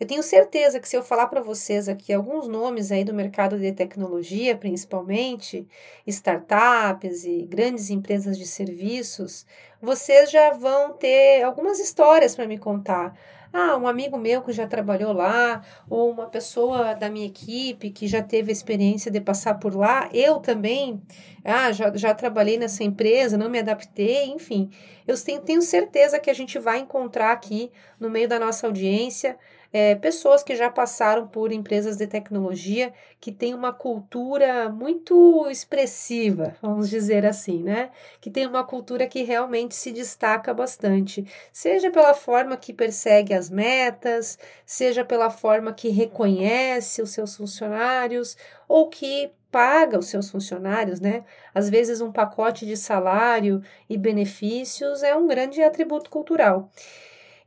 Eu 0.00 0.06
tenho 0.06 0.22
certeza 0.22 0.80
que 0.80 0.88
se 0.88 0.96
eu 0.96 1.02
falar 1.02 1.26
para 1.26 1.42
vocês 1.42 1.86
aqui 1.86 2.10
alguns 2.10 2.48
nomes 2.48 2.90
aí 2.90 3.04
do 3.04 3.12
mercado 3.12 3.58
de 3.58 3.70
tecnologia, 3.70 4.56
principalmente 4.56 5.68
startups 6.06 7.26
e 7.26 7.42
grandes 7.42 7.90
empresas 7.90 8.38
de 8.38 8.46
serviços, 8.46 9.44
vocês 9.78 10.30
já 10.30 10.52
vão 10.52 10.94
ter 10.94 11.42
algumas 11.42 11.78
histórias 11.78 12.34
para 12.34 12.48
me 12.48 12.56
contar. 12.56 13.14
Ah, 13.52 13.76
um 13.76 13.86
amigo 13.86 14.16
meu 14.16 14.40
que 14.40 14.52
já 14.52 14.66
trabalhou 14.66 15.12
lá, 15.12 15.62
ou 15.88 16.10
uma 16.10 16.28
pessoa 16.28 16.94
da 16.94 17.10
minha 17.10 17.26
equipe 17.26 17.90
que 17.90 18.06
já 18.06 18.22
teve 18.22 18.50
a 18.50 18.52
experiência 18.52 19.10
de 19.10 19.20
passar 19.20 19.58
por 19.58 19.74
lá. 19.74 20.08
Eu 20.14 20.38
também, 20.38 21.02
ah, 21.44 21.72
já, 21.72 21.94
já 21.94 22.14
trabalhei 22.14 22.56
nessa 22.56 22.82
empresa, 22.84 23.36
não 23.36 23.50
me 23.50 23.58
adaptei, 23.58 24.26
enfim. 24.26 24.70
Eu 25.06 25.20
tenho, 25.22 25.42
tenho 25.42 25.60
certeza 25.60 26.18
que 26.18 26.30
a 26.30 26.34
gente 26.34 26.58
vai 26.58 26.78
encontrar 26.78 27.32
aqui 27.32 27.70
no 27.98 28.08
meio 28.08 28.28
da 28.28 28.38
nossa 28.38 28.66
audiência 28.66 29.36
é, 29.72 29.94
pessoas 29.94 30.42
que 30.42 30.56
já 30.56 30.70
passaram 30.70 31.28
por 31.28 31.52
empresas 31.52 31.96
de 31.96 32.06
tecnologia 32.06 32.92
que 33.20 33.30
têm 33.30 33.54
uma 33.54 33.72
cultura 33.72 34.68
muito 34.68 35.48
expressiva, 35.50 36.56
vamos 36.60 36.90
dizer 36.90 37.24
assim, 37.24 37.62
né? 37.62 37.90
Que 38.20 38.30
tem 38.30 38.46
uma 38.46 38.64
cultura 38.64 39.06
que 39.06 39.22
realmente 39.22 39.74
se 39.74 39.92
destaca 39.92 40.52
bastante, 40.52 41.26
seja 41.52 41.90
pela 41.90 42.14
forma 42.14 42.56
que 42.56 42.72
persegue 42.72 43.32
as 43.32 43.48
metas, 43.48 44.38
seja 44.66 45.04
pela 45.04 45.30
forma 45.30 45.72
que 45.72 45.88
reconhece 45.88 47.00
os 47.02 47.10
seus 47.10 47.36
funcionários 47.36 48.36
ou 48.68 48.88
que 48.88 49.30
paga 49.50 49.98
os 49.98 50.06
seus 50.06 50.30
funcionários, 50.30 51.00
né? 51.00 51.24
Às 51.54 51.68
vezes 51.68 52.00
um 52.00 52.12
pacote 52.12 52.64
de 52.64 52.76
salário 52.76 53.62
e 53.88 53.96
benefícios 53.96 55.02
é 55.02 55.14
um 55.14 55.26
grande 55.26 55.62
atributo 55.62 56.08
cultural. 56.08 56.70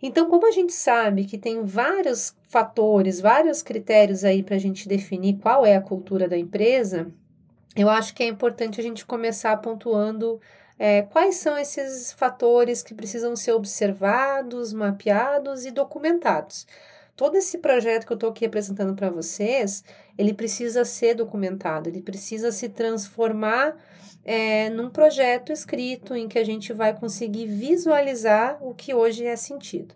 Então, 0.05 0.29
como 0.29 0.45
a 0.45 0.51
gente 0.51 0.73
sabe 0.73 1.23
que 1.23 1.37
tem 1.37 1.63
vários 1.63 2.35
fatores, 2.49 3.21
vários 3.21 3.61
critérios 3.61 4.25
aí 4.25 4.43
para 4.43 4.55
a 4.55 4.59
gente 4.59 4.85
definir 4.85 5.37
qual 5.37 5.65
é 5.65 5.77
a 5.77 5.81
cultura 5.81 6.27
da 6.27 6.37
empresa, 6.37 7.09
eu 7.73 7.89
acho 7.89 8.13
que 8.13 8.21
é 8.21 8.27
importante 8.27 8.81
a 8.81 8.83
gente 8.83 9.05
começar 9.05 9.55
pontuando 9.61 10.41
é, 10.77 11.03
quais 11.03 11.35
são 11.35 11.57
esses 11.57 12.11
fatores 12.11 12.83
que 12.83 12.93
precisam 12.93 13.33
ser 13.33 13.53
observados, 13.53 14.73
mapeados 14.73 15.63
e 15.65 15.71
documentados. 15.71 16.67
Todo 17.15 17.35
esse 17.35 17.59
projeto 17.59 18.07
que 18.07 18.13
eu 18.13 18.15
estou 18.15 18.31
aqui 18.31 18.45
apresentando 18.45 18.95
para 18.95 19.09
vocês, 19.09 19.83
ele 20.17 20.33
precisa 20.33 20.83
ser 20.83 21.13
documentado, 21.13 21.87
ele 21.87 22.01
precisa 22.01 22.51
se 22.51 22.69
transformar 22.69 23.77
é, 24.25 24.69
num 24.69 24.89
projeto 24.89 25.51
escrito 25.51 26.15
em 26.15 26.27
que 26.27 26.39
a 26.39 26.43
gente 26.43 26.73
vai 26.73 26.97
conseguir 26.97 27.45
visualizar 27.45 28.57
o 28.61 28.73
que 28.73 28.93
hoje 28.93 29.25
é 29.25 29.35
sentido. 29.35 29.93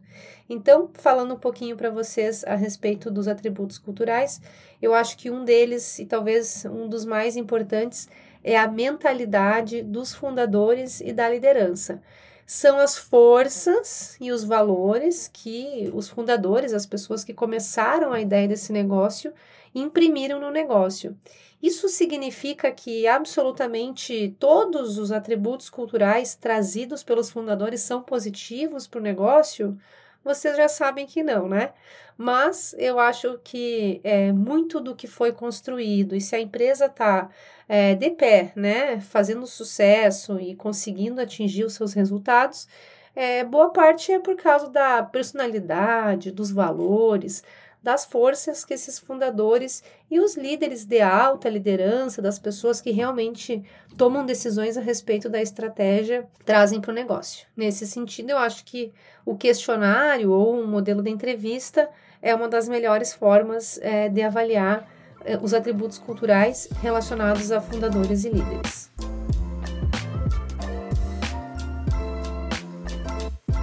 Então, 0.50 0.90
falando 0.94 1.34
um 1.34 1.40
pouquinho 1.40 1.76
para 1.76 1.90
vocês 1.90 2.44
a 2.46 2.56
respeito 2.56 3.10
dos 3.10 3.28
atributos 3.28 3.78
culturais, 3.78 4.40
eu 4.82 4.94
acho 4.94 5.18
que 5.18 5.32
um 5.32 5.44
deles, 5.44 5.98
e 6.00 6.06
talvez 6.06 6.66
um 6.66 6.88
dos 6.88 7.04
mais 7.04 7.36
importantes, 7.36 8.08
é 8.44 8.58
a 8.58 8.68
mentalidade 8.68 9.82
dos 9.82 10.14
fundadores 10.14 11.02
e 11.02 11.12
da 11.12 11.28
liderança. 11.30 12.02
São 12.50 12.80
as 12.80 12.98
forças 12.98 14.18
e 14.22 14.32
os 14.32 14.44
valores 14.44 15.28
que 15.32 15.92
os 15.94 16.08
fundadores, 16.10 16.74
as 16.74 16.86
pessoas 16.86 17.24
que 17.24 17.34
começaram 17.34 18.14
a 18.14 18.22
ideia 18.22 18.48
desse 18.48 18.72
negócio, 18.72 19.34
imprimiram 19.76 20.40
no 20.40 20.50
negócio. 20.50 21.18
Isso 21.62 21.90
significa 21.90 22.72
que 22.72 23.06
absolutamente 23.06 24.34
todos 24.40 24.98
os 24.98 25.12
atributos 25.12 25.70
culturais 25.70 26.36
trazidos 26.36 27.04
pelos 27.04 27.30
fundadores 27.30 27.82
são 27.82 28.02
positivos 28.02 28.88
para 28.88 29.00
o 29.00 29.04
negócio? 29.04 29.78
Vocês 30.28 30.58
já 30.58 30.68
sabem 30.68 31.06
que 31.06 31.24
não, 31.24 31.48
né? 31.48 31.72
Mas 32.18 32.76
eu 32.78 33.00
acho 33.00 33.40
que 33.44 34.02
é, 34.04 34.32
muito 34.34 34.82
do 34.82 34.96
que 34.96 35.08
foi 35.08 35.32
construído, 35.32 36.16
e 36.16 36.20
se 36.22 36.36
a 36.36 36.40
empresa 36.40 36.88
está 36.88 37.30
é, 37.70 37.96
de 37.96 38.10
pé, 38.10 38.52
né, 38.56 39.00
fazendo 39.00 39.48
sucesso 39.48 40.40
e 40.40 40.56
conseguindo 40.56 41.22
atingir 41.22 41.64
os 41.64 41.74
seus 41.74 41.94
resultados, 41.94 42.68
é, 43.16 43.44
boa 43.44 43.72
parte 43.72 44.12
é 44.12 44.20
por 44.20 44.36
causa 44.36 44.70
da 44.70 45.02
personalidade, 45.04 46.32
dos 46.32 46.52
valores, 46.52 47.44
das 47.88 48.04
forças 48.04 48.66
que 48.66 48.74
esses 48.74 49.00
fundadores 49.00 49.82
e 50.12 50.20
os 50.20 50.36
líderes 50.36 50.84
de 50.84 51.00
alta 51.00 51.48
liderança, 51.48 52.22
das 52.22 52.38
pessoas 52.38 52.82
que 52.82 52.92
realmente 52.92 53.64
tomam 53.98 54.26
decisões 54.26 54.76
a 54.76 54.82
respeito 54.82 55.30
da 55.30 55.42
estratégia, 55.42 56.28
trazem 56.44 56.82
para 56.82 56.92
o 56.92 56.94
negócio. 56.94 57.48
Nesse 57.56 57.88
sentido, 57.88 58.32
eu 58.32 58.38
acho 58.40 58.66
que 58.66 58.92
o 59.26 59.38
questionário 59.38 60.32
ou 60.32 60.54
um 60.54 60.68
modelo 60.68 61.02
de 61.02 61.10
entrevista 61.10 61.90
é 62.22 62.36
uma 62.36 62.50
das 62.50 62.68
melhores 62.68 63.14
formas 63.14 63.80
é, 63.82 64.10
de 64.10 64.22
avaliar 64.22 64.86
é, 65.24 65.38
os 65.38 65.54
atributos 65.54 65.98
culturais 65.98 66.68
relacionados 66.82 67.54
a 67.54 67.62
fundadores 67.62 68.26
e 68.26 68.30
líderes. 68.32 68.92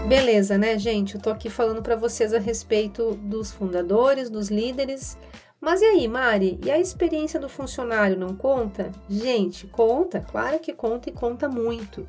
Beleza, 0.06 0.58
né, 0.58 0.78
gente? 0.78 1.14
Eu 1.14 1.20
tô 1.20 1.30
aqui 1.30 1.49
falando 1.49 1.82
para 1.82 1.96
vocês 1.96 2.34
a 2.34 2.38
respeito 2.38 3.14
dos 3.14 3.50
fundadores, 3.50 4.28
dos 4.28 4.50
líderes. 4.50 5.16
Mas 5.58 5.80
e 5.80 5.87
aí, 5.87 6.06
Mari? 6.06 6.61
E 6.62 6.70
a 6.70 6.78
experiência 6.78 7.40
do 7.40 7.49
funcionário 7.49 8.14
não 8.18 8.37
conta? 8.37 8.92
Gente, 9.08 9.66
conta, 9.66 10.20
claro 10.20 10.58
que 10.58 10.75
conta 10.75 11.08
e 11.08 11.12
conta 11.12 11.49
muito. 11.49 12.06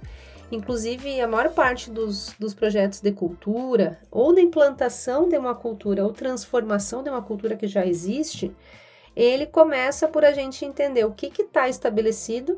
Inclusive, 0.52 1.22
a 1.22 1.28
maior 1.28 1.54
parte 1.54 1.90
dos, 1.90 2.36
dos 2.38 2.54
projetos 2.54 3.00
de 3.00 3.14
cultura, 3.14 3.98
ou 4.12 4.36
da 4.36 4.42
implantação 4.42 5.30
de 5.30 5.38
uma 5.38 5.56
cultura, 5.56 6.04
ou 6.04 6.12
transformação 6.12 7.02
de 7.02 7.10
uma 7.10 7.22
cultura 7.22 7.56
que 7.56 7.66
já 7.66 7.86
existe, 7.86 8.52
ele 9.16 9.46
começa 9.46 10.06
por 10.06 10.26
a 10.26 10.34
gente 10.34 10.66
entender 10.66 11.06
o 11.06 11.14
que 11.14 11.32
está 11.42 11.70
estabelecido 11.70 12.58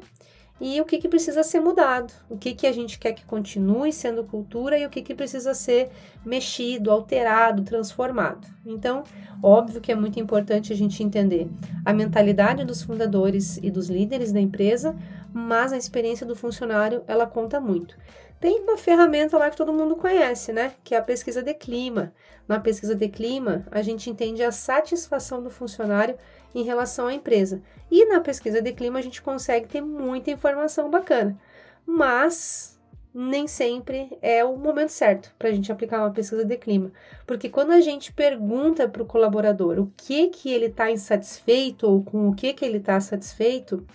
e 0.59 0.81
o 0.81 0.85
que, 0.85 0.97
que 0.97 1.07
precisa 1.07 1.43
ser 1.43 1.59
mudado, 1.59 2.11
o 2.29 2.37
que, 2.37 2.53
que 2.53 2.65
a 2.65 2.71
gente 2.71 2.97
quer 2.97 3.13
que 3.13 3.25
continue 3.25 3.93
sendo 3.93 4.23
cultura 4.23 4.77
e 4.77 4.85
o 4.85 4.89
que, 4.89 5.01
que 5.01 5.13
precisa 5.13 5.53
ser 5.53 5.89
mexido, 6.25 6.91
alterado, 6.91 7.63
transformado. 7.63 8.47
Então, 8.65 9.03
óbvio 9.41 9.79
que 9.79 9.91
é 9.91 9.95
muito 9.95 10.19
importante 10.19 10.73
a 10.73 10.75
gente 10.75 11.03
entender 11.03 11.47
a 11.85 11.93
mentalidade 11.93 12.65
dos 12.65 12.81
fundadores 12.81 13.57
e 13.61 13.69
dos 13.69 13.87
líderes 13.87 14.31
da 14.31 14.41
empresa, 14.41 14.95
mas 15.37 15.71
a 15.71 15.77
experiência 15.77 16.25
do 16.25 16.35
funcionário 16.35 17.03
ela 17.05 17.27
conta 17.27 17.61
muito. 17.61 17.95
Tem 18.39 18.59
uma 18.61 18.75
ferramenta 18.75 19.37
lá 19.37 19.51
que 19.51 19.57
todo 19.57 19.71
mundo 19.71 19.95
conhece, 19.95 20.51
né? 20.51 20.73
Que 20.83 20.95
é 20.95 20.97
a 20.97 21.01
pesquisa 21.01 21.43
de 21.43 21.53
clima. 21.53 22.11
Na 22.47 22.59
pesquisa 22.59 22.95
de 22.95 23.07
clima, 23.07 23.63
a 23.69 23.83
gente 23.83 24.09
entende 24.09 24.43
a 24.43 24.51
satisfação 24.51 25.43
do 25.43 25.51
funcionário 25.51 26.17
em 26.55 26.63
relação 26.63 27.05
à 27.05 27.13
empresa. 27.13 27.61
E 27.91 28.05
na 28.05 28.19
pesquisa 28.19 28.61
de 28.61 28.73
clima, 28.73 28.97
a 28.97 29.01
gente 29.01 29.21
consegue 29.21 29.67
ter 29.67 29.81
muita 29.81 30.31
informação 30.31 30.89
bacana. 30.89 31.39
Mas 31.85 32.79
nem 33.13 33.47
sempre 33.47 34.17
é 34.21 34.43
o 34.43 34.57
momento 34.57 34.89
certo 34.89 35.33
para 35.37 35.49
a 35.49 35.51
gente 35.51 35.71
aplicar 35.71 35.99
uma 35.99 36.11
pesquisa 36.11 36.43
de 36.43 36.57
clima. 36.57 36.91
Porque 37.27 37.47
quando 37.47 37.71
a 37.71 37.81
gente 37.81 38.11
pergunta 38.11 38.87
para 38.87 39.03
o 39.03 39.05
colaborador 39.05 39.79
o 39.79 39.91
que 39.95 40.29
que 40.29 40.51
ele 40.51 40.65
está 40.65 40.89
insatisfeito 40.89 41.87
ou 41.87 42.03
com 42.03 42.27
o 42.27 42.35
que 42.35 42.53
que 42.53 42.65
ele 42.65 42.77
está 42.77 42.99
satisfeito, 42.99 43.85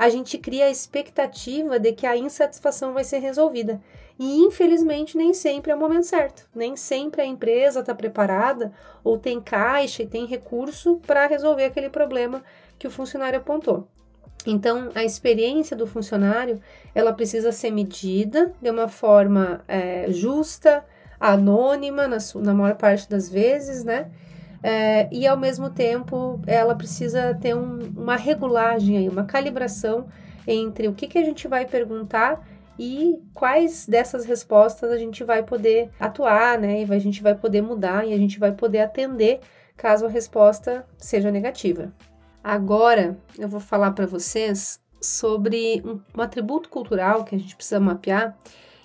a 0.00 0.08
gente 0.08 0.38
cria 0.38 0.64
a 0.64 0.70
expectativa 0.70 1.78
de 1.78 1.92
que 1.92 2.06
a 2.06 2.16
insatisfação 2.16 2.94
vai 2.94 3.04
ser 3.04 3.18
resolvida. 3.18 3.82
E 4.18 4.38
infelizmente 4.38 5.14
nem 5.14 5.34
sempre 5.34 5.70
é 5.72 5.74
o 5.74 5.78
momento 5.78 6.06
certo. 6.06 6.48
Nem 6.54 6.74
sempre 6.74 7.20
a 7.20 7.26
empresa 7.26 7.80
está 7.80 7.94
preparada 7.94 8.72
ou 9.04 9.18
tem 9.18 9.38
caixa 9.42 10.02
e 10.02 10.06
tem 10.06 10.24
recurso 10.24 10.96
para 11.06 11.26
resolver 11.26 11.64
aquele 11.64 11.90
problema 11.90 12.42
que 12.78 12.86
o 12.86 12.90
funcionário 12.90 13.38
apontou. 13.38 13.86
Então, 14.46 14.88
a 14.94 15.04
experiência 15.04 15.76
do 15.76 15.86
funcionário 15.86 16.62
ela 16.94 17.12
precisa 17.12 17.52
ser 17.52 17.70
medida 17.70 18.54
de 18.58 18.70
uma 18.70 18.88
forma 18.88 19.62
é, 19.68 20.06
justa, 20.08 20.82
anônima, 21.20 22.08
na, 22.08 22.16
na 22.36 22.54
maior 22.54 22.76
parte 22.76 23.06
das 23.06 23.28
vezes, 23.28 23.84
né? 23.84 24.10
É, 24.62 25.08
e 25.10 25.26
ao 25.26 25.36
mesmo 25.36 25.70
tempo 25.70 26.40
ela 26.46 26.74
precisa 26.74 27.34
ter 27.34 27.54
um, 27.54 27.78
uma 27.96 28.16
regulagem, 28.16 28.98
aí, 28.98 29.08
uma 29.08 29.24
calibração 29.24 30.06
entre 30.46 30.88
o 30.88 30.94
que, 30.94 31.06
que 31.06 31.18
a 31.18 31.24
gente 31.24 31.48
vai 31.48 31.64
perguntar 31.64 32.46
e 32.78 33.20
quais 33.34 33.86
dessas 33.86 34.24
respostas 34.24 34.90
a 34.90 34.96
gente 34.96 35.22
vai 35.22 35.42
poder 35.42 35.90
atuar, 35.98 36.58
né? 36.58 36.82
E 36.82 36.92
a 36.92 36.98
gente 36.98 37.22
vai 37.22 37.34
poder 37.34 37.60
mudar 37.62 38.06
e 38.06 38.12
a 38.12 38.16
gente 38.16 38.38
vai 38.38 38.52
poder 38.52 38.80
atender 38.80 39.40
caso 39.76 40.06
a 40.06 40.08
resposta 40.08 40.86
seja 40.96 41.30
negativa. 41.30 41.92
Agora 42.42 43.18
eu 43.38 43.48
vou 43.48 43.60
falar 43.60 43.90
para 43.92 44.06
vocês 44.06 44.80
sobre 45.00 45.82
um, 45.84 46.00
um 46.16 46.22
atributo 46.22 46.68
cultural 46.68 47.24
que 47.24 47.34
a 47.34 47.38
gente 47.38 47.54
precisa 47.54 47.80
mapear 47.80 48.36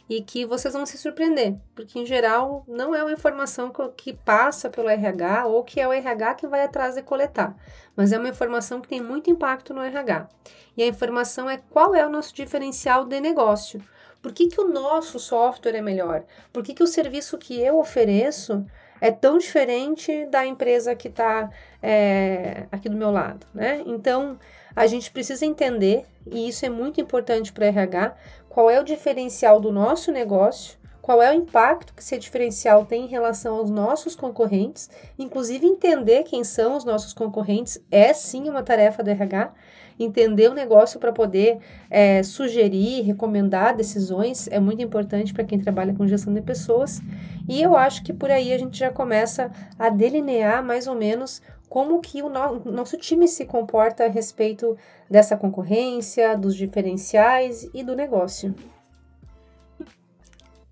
e 0.10 0.22
que 0.22 0.46
vocês 0.46 0.74
vão 0.74 0.86
se 0.86 0.98
surpreender, 0.98 1.56
porque 1.74 2.00
em 2.00 2.06
geral 2.06 2.64
não 2.68 2.94
é 2.94 3.04
uma 3.04 3.12
informação 3.12 3.72
que 3.96 4.14
passa 4.14 4.70
pelo 4.70 4.90
RH 4.90 5.48
ou 5.48 5.64
que 5.64 5.80
é 5.80 5.88
o 5.88 5.94
RH 5.94 6.36
que 6.36 6.48
vai 6.48 6.64
atrás 6.64 6.96
de 6.96 7.02
coletar, 7.02 7.56
mas 7.96 8.12
é 8.12 8.18
uma 8.18 8.30
informação 8.30 8.82
que 8.82 8.88
tem 8.88 9.02
muito 9.02 9.30
impacto 9.30 9.74
no 9.74 9.82
RH. 9.82 10.30
E 10.78 10.84
a 10.84 10.88
informação 10.88 11.50
é 11.50 11.58
qual 11.58 11.96
é 11.96 12.06
o 12.06 12.10
nosso 12.10 12.34
diferencial 12.36 13.06
de 13.06 13.20
negócio. 13.20 13.82
Por 14.22 14.34
que, 14.34 14.48
que 14.48 14.60
o 14.60 14.68
nosso 14.68 15.20
software 15.20 15.76
é 15.76 15.82
melhor? 15.82 16.24
Por 16.52 16.64
que, 16.64 16.74
que 16.74 16.84
o 16.84 16.88
serviço 16.88 17.38
que 17.38 17.60
eu 17.60 17.78
ofereço 17.78 18.66
é 19.00 19.12
tão 19.12 19.38
diferente 19.38 20.26
da 20.28 20.46
empresa 20.46 20.96
que 20.96 21.08
está 21.08 21.50
é, 21.88 22.66
aqui 22.72 22.90
do 22.90 22.98
meu 22.98 23.12
lado, 23.12 23.46
né? 23.54 23.84
Então, 23.86 24.40
a 24.76 24.88
gente 24.88 25.12
precisa 25.12 25.46
entender, 25.46 26.04
e 26.26 26.50
isso 26.50 26.66
é 26.66 26.70
muito 26.70 27.00
importante 27.00 27.54
para 27.54 27.68
RH, 27.68 28.16
qual 28.50 28.72
é 28.72 28.82
o 28.82 28.84
diferencial 28.84 29.60
do 29.60 29.72
nosso 29.72 30.12
negócio, 30.12 30.80
qual 31.00 31.22
é 31.22 31.30
o 31.30 31.36
impacto 31.36 31.94
que 31.94 32.02
esse 32.02 32.18
diferencial 32.18 32.84
tem 32.88 33.04
em 33.04 33.08
relação 33.08 33.58
aos 33.58 33.70
nossos 33.70 34.16
concorrentes, 34.16 34.90
inclusive 35.20 35.68
entender 35.68 36.24
quem 36.24 36.44
são 36.44 36.76
os 36.76 36.84
nossos 36.84 37.14
concorrentes 37.14 37.80
é 37.92 38.12
sim 38.12 38.50
uma 38.50 38.64
tarefa 38.64 39.04
do 39.04 39.12
RH, 39.12 39.54
entender 40.00 40.50
o 40.50 40.56
negócio 40.56 41.00
para 41.00 41.12
poder 41.12 41.60
é, 41.92 42.24
sugerir, 42.24 43.04
recomendar 43.04 43.76
decisões 43.76 44.48
é 44.48 44.60
muito 44.60 44.82
importante 44.82 45.32
para 45.32 45.44
quem 45.44 45.60
trabalha 45.60 45.94
com 45.94 46.08
gestão 46.08 46.34
de 46.34 46.42
pessoas. 46.42 47.00
E 47.48 47.62
eu 47.62 47.78
acho 47.78 48.04
que 48.04 48.12
por 48.12 48.32
aí 48.32 48.52
a 48.52 48.58
gente 48.58 48.80
já 48.80 48.90
começa 48.90 49.52
a 49.78 49.90
delinear 49.90 50.64
mais 50.64 50.88
ou 50.88 50.96
menos 50.96 51.42
como 51.76 52.00
que 52.00 52.24
o 52.24 52.30
no 52.30 52.72
nosso 52.72 52.98
time 52.98 53.28
se 53.28 53.44
comporta 53.44 54.06
a 54.06 54.08
respeito 54.08 54.78
dessa 55.10 55.36
concorrência, 55.36 56.38
dos 56.38 56.56
diferenciais 56.56 57.70
e 57.74 57.84
do 57.84 57.94
negócio. 57.94 58.56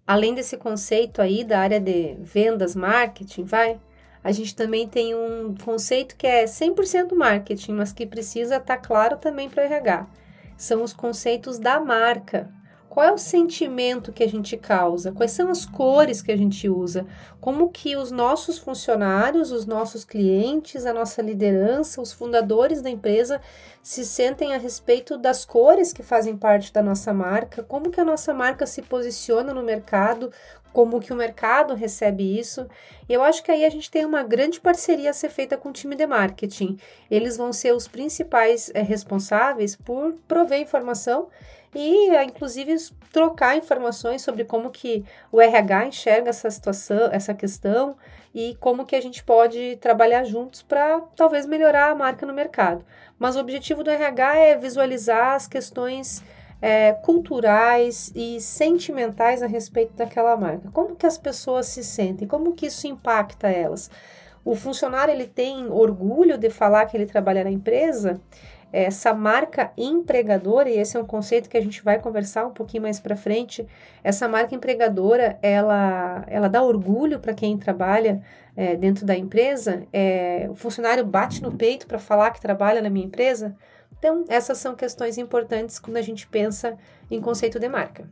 Além 0.07 0.33
desse 0.33 0.55
conceito 0.55 1.21
aí 1.21 1.43
da 1.43 1.59
área 1.59 1.77
de 1.77 2.15
vendas, 2.21 2.73
marketing, 2.73 3.43
vai, 3.43 3.81
a 4.23 4.31
gente 4.31 4.55
também 4.55 4.87
tem 4.87 5.13
um 5.13 5.53
conceito 5.65 6.15
que 6.15 6.25
é 6.25 6.45
100% 6.45 7.13
marketing, 7.13 7.73
mas 7.73 7.91
que 7.91 8.05
precisa 8.05 8.55
estar 8.55 8.77
tá 8.77 8.81
claro 8.81 9.17
também 9.17 9.49
para 9.49 9.63
RH. 9.63 10.07
São 10.55 10.83
os 10.83 10.93
conceitos 10.93 11.59
da 11.59 11.81
marca. 11.81 12.49
Qual 12.93 13.07
é 13.07 13.11
o 13.11 13.17
sentimento 13.17 14.13
que 14.13 14.23
a 14.23 14.29
gente 14.29 14.55
causa? 14.55 15.11
Quais 15.11 15.31
são 15.31 15.49
as 15.49 15.65
cores 15.65 16.21
que 16.21 16.31
a 16.31 16.37
gente 16.37 16.69
usa? 16.69 17.07
Como 17.41 17.71
que 17.71 17.95
os 17.95 18.11
nossos 18.11 18.59
funcionários, 18.59 19.51
os 19.51 19.65
nossos 19.65 20.05
clientes, 20.05 20.85
a 20.85 20.93
nossa 20.93 21.19
liderança, 21.19 21.99
os 21.99 22.13
fundadores 22.13 22.83
da 22.83 22.91
empresa 22.91 23.41
se 23.81 24.05
sentem 24.05 24.53
a 24.53 24.59
respeito 24.59 25.17
das 25.17 25.43
cores 25.43 25.91
que 25.91 26.03
fazem 26.03 26.37
parte 26.37 26.71
da 26.71 26.83
nossa 26.83 27.11
marca? 27.11 27.63
Como 27.63 27.89
que 27.89 27.99
a 27.99 28.05
nossa 28.05 28.31
marca 28.31 28.67
se 28.67 28.83
posiciona 28.83 29.55
no 29.55 29.63
mercado? 29.63 30.31
Como 30.71 30.99
que 30.99 31.11
o 31.11 31.15
mercado 31.15 31.73
recebe 31.73 32.37
isso? 32.37 32.67
Eu 33.09 33.23
acho 33.23 33.41
que 33.41 33.51
aí 33.51 33.65
a 33.65 33.69
gente 33.71 33.89
tem 33.89 34.05
uma 34.05 34.21
grande 34.21 34.61
parceria 34.61 35.09
a 35.09 35.13
ser 35.13 35.29
feita 35.29 35.57
com 35.57 35.69
o 35.69 35.73
time 35.73 35.95
de 35.95 36.05
marketing. 36.05 36.77
Eles 37.09 37.37
vão 37.37 37.51
ser 37.51 37.73
os 37.73 37.87
principais 37.87 38.69
é, 38.75 38.83
responsáveis 38.83 39.75
por 39.75 40.13
prover 40.27 40.61
informação 40.61 41.27
e 41.75 42.15
inclusive 42.23 42.75
trocar 43.11 43.57
informações 43.57 44.21
sobre 44.21 44.43
como 44.43 44.69
que 44.69 45.03
o 45.31 45.41
RH 45.41 45.87
enxerga 45.87 46.29
essa 46.29 46.49
situação, 46.49 47.09
essa 47.11 47.33
questão 47.33 47.95
e 48.33 48.55
como 48.59 48.85
que 48.85 48.95
a 48.95 49.01
gente 49.01 49.23
pode 49.23 49.77
trabalhar 49.77 50.23
juntos 50.23 50.61
para 50.61 51.01
talvez 51.15 51.45
melhorar 51.45 51.91
a 51.91 51.95
marca 51.95 52.25
no 52.25 52.33
mercado. 52.33 52.83
Mas 53.19 53.35
o 53.35 53.39
objetivo 53.39 53.83
do 53.83 53.89
RH 53.89 54.35
é 54.37 54.57
visualizar 54.57 55.35
as 55.35 55.47
questões 55.47 56.23
é, 56.61 56.93
culturais 56.93 58.11
e 58.15 58.39
sentimentais 58.39 59.43
a 59.43 59.47
respeito 59.47 59.93
daquela 59.93 60.35
marca. 60.37 60.71
Como 60.71 60.95
que 60.95 61.05
as 61.05 61.17
pessoas 61.17 61.67
se 61.67 61.83
sentem? 61.83 62.27
Como 62.27 62.53
que 62.53 62.67
isso 62.67 62.87
impacta 62.87 63.49
elas? 63.49 63.91
O 64.45 64.55
funcionário 64.55 65.13
ele 65.13 65.27
tem 65.27 65.69
orgulho 65.69 66.37
de 66.37 66.49
falar 66.49 66.85
que 66.85 66.97
ele 66.97 67.05
trabalha 67.05 67.43
na 67.43 67.51
empresa? 67.51 68.19
Essa 68.73 69.13
marca 69.13 69.71
empregadora, 69.77 70.67
e 70.67 70.79
esse 70.79 70.97
é 70.97 70.99
um 70.99 71.05
conceito 71.05 71.47
que 71.47 71.55
a 71.55 71.61
gente 71.61 71.83
vai 71.83 71.99
conversar 71.99 72.47
um 72.47 72.49
pouquinho 72.51 72.81
mais 72.81 72.99
para 72.99 73.15
frente, 73.15 73.67
essa 74.03 74.27
marca 74.27 74.55
empregadora, 74.55 75.37
ela, 75.43 76.25
ela 76.27 76.49
dá 76.49 76.63
orgulho 76.63 77.19
para 77.19 77.35
quem 77.35 77.55
trabalha 77.55 78.23
é, 78.57 78.75
dentro 78.75 79.05
da 79.05 79.15
empresa, 79.15 79.83
é, 79.93 80.47
o 80.49 80.55
funcionário 80.55 81.05
bate 81.05 81.39
no 81.43 81.51
peito 81.51 81.85
para 81.85 81.99
falar 81.99 82.31
que 82.31 82.41
trabalha 82.41 82.81
na 82.81 82.89
minha 82.89 83.05
empresa. 83.05 83.55
Então, 83.99 84.25
essas 84.27 84.57
são 84.57 84.75
questões 84.75 85.19
importantes 85.19 85.77
quando 85.77 85.97
a 85.97 86.01
gente 86.01 86.27
pensa 86.27 86.75
em 87.11 87.21
conceito 87.21 87.59
de 87.59 87.69
marca. 87.69 88.09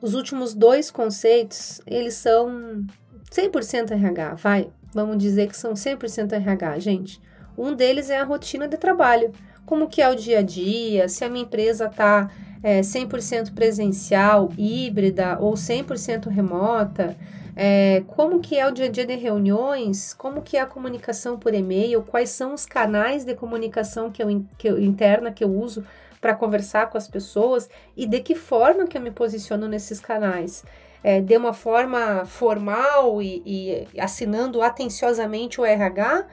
Os 0.00 0.14
últimos 0.14 0.52
dois 0.52 0.90
conceitos, 0.90 1.80
eles 1.86 2.14
são 2.14 2.84
100% 3.30 3.92
RH, 3.92 4.34
vai, 4.34 4.70
vamos 4.92 5.16
dizer 5.16 5.48
que 5.48 5.56
são 5.56 5.72
100% 5.72 6.32
RH, 6.32 6.78
gente. 6.80 7.31
Um 7.56 7.74
deles 7.74 8.10
é 8.10 8.18
a 8.18 8.24
rotina 8.24 8.66
de 8.66 8.76
trabalho, 8.76 9.32
como 9.64 9.88
que 9.88 10.02
é 10.02 10.08
o 10.08 10.14
dia 10.14 10.40
a 10.40 10.42
dia, 10.42 11.08
se 11.08 11.24
a 11.24 11.28
minha 11.28 11.44
empresa 11.44 11.86
está 11.86 12.30
é, 12.62 12.80
100% 12.80 13.54
presencial, 13.54 14.50
híbrida 14.56 15.38
ou 15.40 15.54
100% 15.54 16.28
remota, 16.28 17.16
é, 17.54 18.02
como 18.06 18.40
que 18.40 18.58
é 18.58 18.66
o 18.66 18.70
dia 18.70 18.86
a 18.86 18.88
dia 18.88 19.04
de 19.04 19.14
reuniões, 19.14 20.14
como 20.14 20.42
que 20.42 20.56
é 20.56 20.60
a 20.60 20.66
comunicação 20.66 21.38
por 21.38 21.52
e-mail, 21.52 22.02
quais 22.02 22.30
são 22.30 22.54
os 22.54 22.64
canais 22.64 23.24
de 23.24 23.34
comunicação 23.34 24.10
que 24.10 24.22
eu, 24.22 24.44
que 24.56 24.68
eu 24.68 24.80
interna 24.80 25.30
que 25.30 25.44
eu 25.44 25.50
uso 25.50 25.84
para 26.20 26.34
conversar 26.34 26.88
com 26.88 26.96
as 26.96 27.08
pessoas 27.08 27.68
e 27.96 28.06
de 28.06 28.20
que 28.20 28.34
forma 28.34 28.86
que 28.86 28.96
eu 28.96 29.02
me 29.02 29.10
posiciono 29.10 29.68
nesses 29.68 30.00
canais. 30.00 30.64
É, 31.04 31.20
de 31.20 31.36
uma 31.36 31.52
forma 31.52 32.24
formal 32.24 33.20
e, 33.20 33.42
e 33.44 34.00
assinando 34.00 34.62
atenciosamente 34.62 35.60
o 35.60 35.64
RH, 35.64 36.24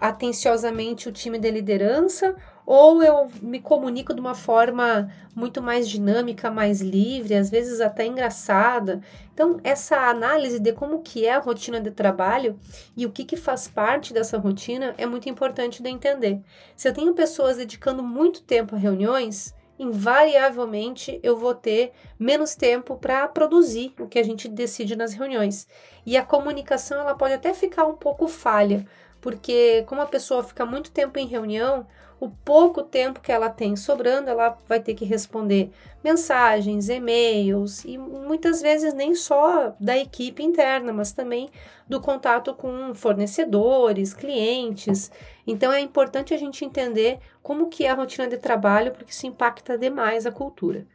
atenciosamente 0.00 1.08
o 1.08 1.12
time 1.12 1.38
de 1.38 1.50
liderança 1.50 2.34
ou 2.66 3.02
eu 3.02 3.30
me 3.42 3.60
comunico 3.60 4.14
de 4.14 4.20
uma 4.20 4.34
forma 4.34 5.10
muito 5.34 5.60
mais 5.60 5.88
dinâmica, 5.88 6.50
mais 6.50 6.80
livre, 6.80 7.34
às 7.34 7.50
vezes 7.50 7.80
até 7.80 8.06
engraçada. 8.06 9.02
Então, 9.32 9.60
essa 9.62 10.08
análise 10.08 10.58
de 10.58 10.72
como 10.72 11.02
que 11.02 11.26
é 11.26 11.34
a 11.34 11.40
rotina 11.40 11.80
de 11.80 11.90
trabalho 11.90 12.58
e 12.96 13.04
o 13.04 13.10
que, 13.10 13.24
que 13.24 13.36
faz 13.36 13.68
parte 13.68 14.14
dessa 14.14 14.38
rotina 14.38 14.94
é 14.96 15.04
muito 15.04 15.28
importante 15.28 15.82
de 15.82 15.90
entender. 15.90 16.40
Se 16.74 16.88
eu 16.88 16.94
tenho 16.94 17.12
pessoas 17.12 17.58
dedicando 17.58 18.02
muito 18.02 18.42
tempo 18.42 18.74
a 18.74 18.78
reuniões, 18.78 19.54
invariavelmente 19.78 21.18
eu 21.22 21.36
vou 21.36 21.54
ter 21.54 21.92
menos 22.18 22.54
tempo 22.54 22.96
para 22.96 23.26
produzir 23.28 23.92
o 23.98 24.06
que 24.06 24.18
a 24.18 24.22
gente 24.22 24.48
decide 24.48 24.96
nas 24.96 25.12
reuniões. 25.12 25.66
E 26.06 26.16
a 26.16 26.24
comunicação 26.24 27.00
ela 27.00 27.14
pode 27.14 27.34
até 27.34 27.52
ficar 27.52 27.84
um 27.84 27.96
pouco 27.96 28.28
falha, 28.28 28.86
porque 29.24 29.84
como 29.86 30.02
a 30.02 30.06
pessoa 30.06 30.44
fica 30.44 30.66
muito 30.66 30.90
tempo 30.90 31.18
em 31.18 31.26
reunião, 31.26 31.86
o 32.20 32.28
pouco 32.28 32.82
tempo 32.82 33.22
que 33.22 33.32
ela 33.32 33.48
tem 33.48 33.74
sobrando, 33.74 34.28
ela 34.28 34.58
vai 34.68 34.80
ter 34.80 34.92
que 34.92 35.06
responder 35.06 35.70
mensagens, 36.02 36.90
e-mails 36.90 37.86
e 37.86 37.96
muitas 37.96 38.60
vezes 38.60 38.92
nem 38.92 39.14
só 39.14 39.74
da 39.80 39.96
equipe 39.96 40.42
interna, 40.42 40.92
mas 40.92 41.12
também 41.12 41.48
do 41.88 42.02
contato 42.02 42.52
com 42.52 42.94
fornecedores, 42.94 44.12
clientes. 44.12 45.10
Então 45.46 45.72
é 45.72 45.80
importante 45.80 46.34
a 46.34 46.36
gente 46.36 46.62
entender 46.62 47.18
como 47.42 47.70
que 47.70 47.86
é 47.86 47.90
a 47.90 47.94
rotina 47.94 48.28
de 48.28 48.36
trabalho, 48.36 48.92
porque 48.92 49.10
isso 49.10 49.26
impacta 49.26 49.78
demais 49.78 50.26
a 50.26 50.30
cultura. 50.30 50.86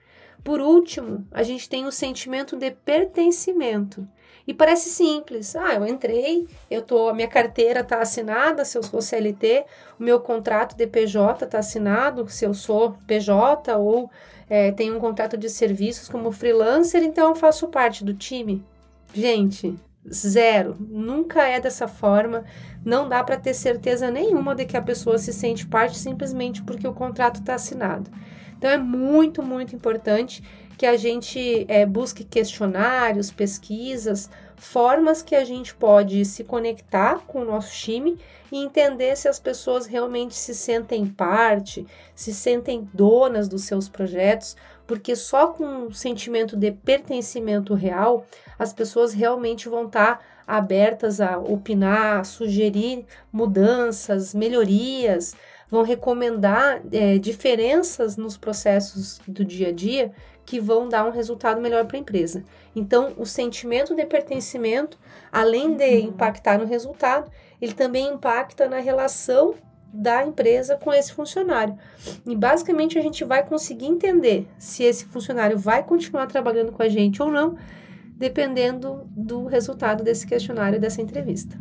Por 0.44 0.62
último, 0.62 1.28
a 1.32 1.42
gente 1.42 1.68
tem 1.68 1.88
o 1.88 1.92
sentimento 1.92 2.56
de 2.56 2.70
pertencimento. 2.70 4.08
E 4.50 4.54
parece 4.56 4.90
simples. 4.90 5.56
Ah, 5.56 5.76
eu 5.76 5.86
entrei, 5.86 6.48
eu 6.72 6.82
tô, 6.82 7.08
a 7.08 7.14
minha 7.14 7.28
carteira 7.28 7.82
está 7.82 8.02
assinada, 8.02 8.66
se 8.66 8.76
eu 8.76 8.82
sou 8.82 9.00
CLT, 9.00 9.64
o 10.00 10.04
meu 10.04 10.20
contrato 10.20 10.76
de 10.76 10.88
PJ 10.88 11.46
está 11.46 11.60
assinado, 11.60 12.28
se 12.28 12.46
eu 12.46 12.54
sou 12.56 12.98
PJ 13.06 13.78
ou 13.78 14.10
é, 14.50 14.72
tenho 14.72 14.98
um 14.98 15.00
contrato 15.00 15.38
de 15.38 15.48
serviços 15.52 16.10
como 16.10 16.32
freelancer, 16.32 17.04
então 17.04 17.30
eu 17.30 17.36
faço 17.36 17.68
parte 17.68 18.04
do 18.04 18.12
time. 18.12 18.66
Gente, 19.14 19.78
zero. 20.12 20.76
Nunca 20.80 21.48
é 21.48 21.60
dessa 21.60 21.88
forma. 21.88 22.44
Não 22.84 23.08
dá 23.08 23.24
para 23.24 23.38
ter 23.38 23.54
certeza 23.54 24.10
nenhuma 24.10 24.56
de 24.56 24.66
que 24.66 24.76
a 24.76 24.82
pessoa 24.82 25.20
se 25.20 25.32
sente 25.32 25.68
parte 25.68 25.96
simplesmente 25.96 26.64
porque 26.64 26.88
o 26.88 26.94
contrato 26.94 27.40
está 27.40 27.54
assinado. 27.54 28.10
Então 28.58 28.72
é 28.72 28.80
muito, 28.80 29.44
muito 29.44 29.76
importante 29.76 30.42
que 30.80 30.86
a 30.86 30.96
gente 30.96 31.66
é, 31.68 31.86
busque 31.86 32.24
questionários, 32.24 33.30
pesquisas, 33.30 34.30
formas 34.56 35.22
que 35.22 35.36
a 35.36 35.44
gente 35.44 35.76
pode 35.76 36.24
se 36.24 36.42
conectar 36.46 37.20
com 37.28 37.42
o 37.42 37.46
nosso 37.46 37.74
time 37.74 38.18
e 38.50 38.64
entender 38.64 39.18
se 39.18 39.28
as 39.28 39.42
pessoas 39.42 39.86
realmente 39.86 40.34
se 40.34 40.56
sentem 40.56 41.06
parte, 41.06 41.86
se 42.16 42.34
sentem 42.34 42.90
donas 42.94 43.50
dos 43.50 43.64
seus 43.64 43.90
projetos, 43.90 44.56
porque 44.88 45.18
só 45.18 45.48
com 45.48 45.66
um 45.66 45.92
sentimento 45.92 46.56
de 46.56 46.72
pertencimento 46.72 47.74
real, 47.74 48.26
as 48.58 48.72
pessoas 48.72 49.12
realmente 49.12 49.68
vão 49.68 49.86
estar 49.86 50.26
abertas 50.48 51.20
a 51.20 51.38
opinar, 51.38 52.22
a 52.22 52.24
sugerir 52.24 53.06
mudanças, 53.34 54.34
melhorias, 54.34 55.36
vão 55.70 55.84
recomendar 55.84 56.82
é, 56.90 57.18
diferenças 57.18 58.16
nos 58.16 58.38
processos 58.38 59.20
do 59.28 59.44
dia 59.44 59.68
a 59.68 59.72
dia 59.74 60.14
que 60.50 60.60
vão 60.60 60.90
dar 60.90 61.06
um 61.06 61.12
resultado 61.12 61.62
melhor 61.62 61.86
para 61.86 61.96
a 61.96 62.00
empresa. 62.00 62.44
Então, 62.76 63.14
o 63.18 63.24
sentimento 63.24 63.96
de 63.96 64.04
pertencimento, 64.04 64.98
além 65.32 65.76
de 65.76 65.84
uhum. 65.84 66.08
impactar 66.08 66.58
no 66.58 66.66
resultado, 66.66 67.30
ele 67.62 67.74
também 67.74 68.08
impacta 68.08 68.68
na 68.68 68.80
relação 68.80 69.54
da 69.94 70.26
empresa 70.26 70.76
com 70.76 70.92
esse 70.92 71.14
funcionário. 71.14 71.78
E 72.26 72.36
basicamente 72.36 72.98
a 72.98 73.02
gente 73.02 73.24
vai 73.24 73.46
conseguir 73.46 73.86
entender 73.86 74.48
se 74.58 74.84
esse 74.84 75.06
funcionário 75.06 75.56
vai 75.56 75.84
continuar 75.84 76.26
trabalhando 76.26 76.72
com 76.72 76.82
a 76.82 76.90
gente 76.90 77.22
ou 77.22 77.32
não, 77.32 77.56
dependendo 78.18 79.08
do 79.12 79.46
resultado 79.46 80.04
desse 80.04 80.26
questionário 80.26 80.80
dessa 80.80 81.00
entrevista. 81.00 81.60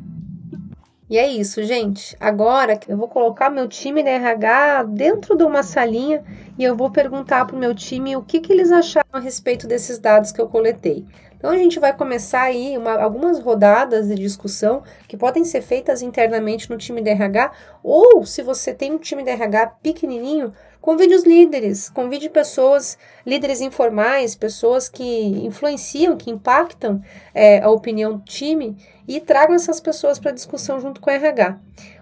E 1.10 1.16
é 1.16 1.26
isso, 1.26 1.62
gente. 1.62 2.14
Agora 2.20 2.78
eu 2.86 2.96
vou 2.96 3.08
colocar 3.08 3.48
meu 3.48 3.66
time 3.66 4.02
de 4.02 4.10
RH 4.10 4.82
dentro 4.82 5.36
de 5.38 5.42
uma 5.42 5.62
salinha 5.62 6.22
e 6.58 6.62
eu 6.62 6.76
vou 6.76 6.90
perguntar 6.90 7.46
para 7.46 7.56
o 7.56 7.58
meu 7.58 7.74
time 7.74 8.14
o 8.14 8.22
que, 8.22 8.40
que 8.40 8.52
eles 8.52 8.70
acharam 8.70 9.08
a 9.12 9.18
respeito 9.18 9.66
desses 9.66 9.98
dados 9.98 10.32
que 10.32 10.40
eu 10.40 10.48
coletei. 10.48 11.06
Então 11.38 11.50
a 11.50 11.56
gente 11.56 11.80
vai 11.80 11.96
começar 11.96 12.42
aí 12.42 12.76
uma, 12.76 13.00
algumas 13.00 13.38
rodadas 13.38 14.08
de 14.08 14.16
discussão 14.16 14.82
que 15.06 15.16
podem 15.16 15.44
ser 15.44 15.62
feitas 15.62 16.02
internamente 16.02 16.68
no 16.68 16.76
time 16.76 17.00
de 17.00 17.08
RH, 17.08 17.52
ou 17.82 18.26
se 18.26 18.42
você 18.42 18.74
tem 18.74 18.92
um 18.92 18.98
time 18.98 19.22
de 19.22 19.30
RH 19.30 19.66
pequenininho, 19.82 20.52
convide 20.88 21.14
os 21.14 21.24
líderes, 21.24 21.90
convide 21.90 22.30
pessoas, 22.30 22.96
líderes 23.26 23.60
informais, 23.60 24.34
pessoas 24.34 24.88
que 24.88 25.04
influenciam, 25.04 26.16
que 26.16 26.30
impactam 26.30 27.02
é, 27.34 27.60
a 27.60 27.68
opinião 27.68 28.16
do 28.16 28.24
time 28.24 28.74
e 29.06 29.20
tragam 29.20 29.54
essas 29.54 29.80
pessoas 29.80 30.18
para 30.18 30.30
discussão 30.30 30.80
junto 30.80 30.98
com 30.98 31.10
o 31.10 31.12
RH. 31.12 31.58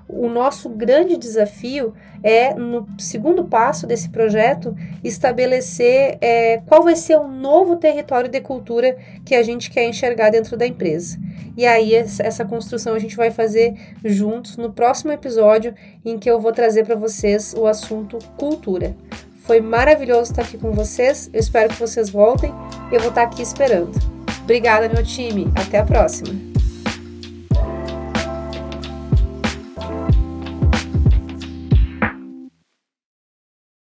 O 0.06 0.28
nosso 0.28 0.68
grande 0.68 1.16
desafio 1.16 1.94
é, 2.26 2.52
no 2.54 2.88
segundo 2.98 3.44
passo 3.44 3.86
desse 3.86 4.08
projeto, 4.08 4.76
estabelecer 5.04 6.18
é, 6.20 6.60
qual 6.66 6.82
vai 6.82 6.96
ser 6.96 7.16
o 7.16 7.28
novo 7.28 7.76
território 7.76 8.28
de 8.28 8.40
cultura 8.40 8.96
que 9.24 9.32
a 9.32 9.44
gente 9.44 9.70
quer 9.70 9.88
enxergar 9.88 10.30
dentro 10.30 10.56
da 10.56 10.66
empresa. 10.66 11.16
E 11.56 11.64
aí, 11.64 11.94
essa 11.94 12.44
construção 12.44 12.94
a 12.94 12.98
gente 12.98 13.14
vai 13.14 13.30
fazer 13.30 13.76
juntos 14.04 14.56
no 14.56 14.72
próximo 14.72 15.12
episódio, 15.12 15.72
em 16.04 16.18
que 16.18 16.28
eu 16.28 16.40
vou 16.40 16.50
trazer 16.50 16.84
para 16.84 16.96
vocês 16.96 17.54
o 17.56 17.64
assunto 17.64 18.18
cultura. 18.36 18.96
Foi 19.44 19.60
maravilhoso 19.60 20.32
estar 20.32 20.42
aqui 20.42 20.58
com 20.58 20.72
vocês, 20.72 21.30
eu 21.32 21.38
espero 21.38 21.68
que 21.68 21.78
vocês 21.78 22.10
voltem, 22.10 22.52
eu 22.90 22.98
vou 22.98 23.10
estar 23.10 23.22
aqui 23.22 23.40
esperando. 23.40 23.92
Obrigada, 24.42 24.88
meu 24.88 25.04
time, 25.04 25.46
até 25.54 25.78
a 25.78 25.84
próxima! 25.84 26.55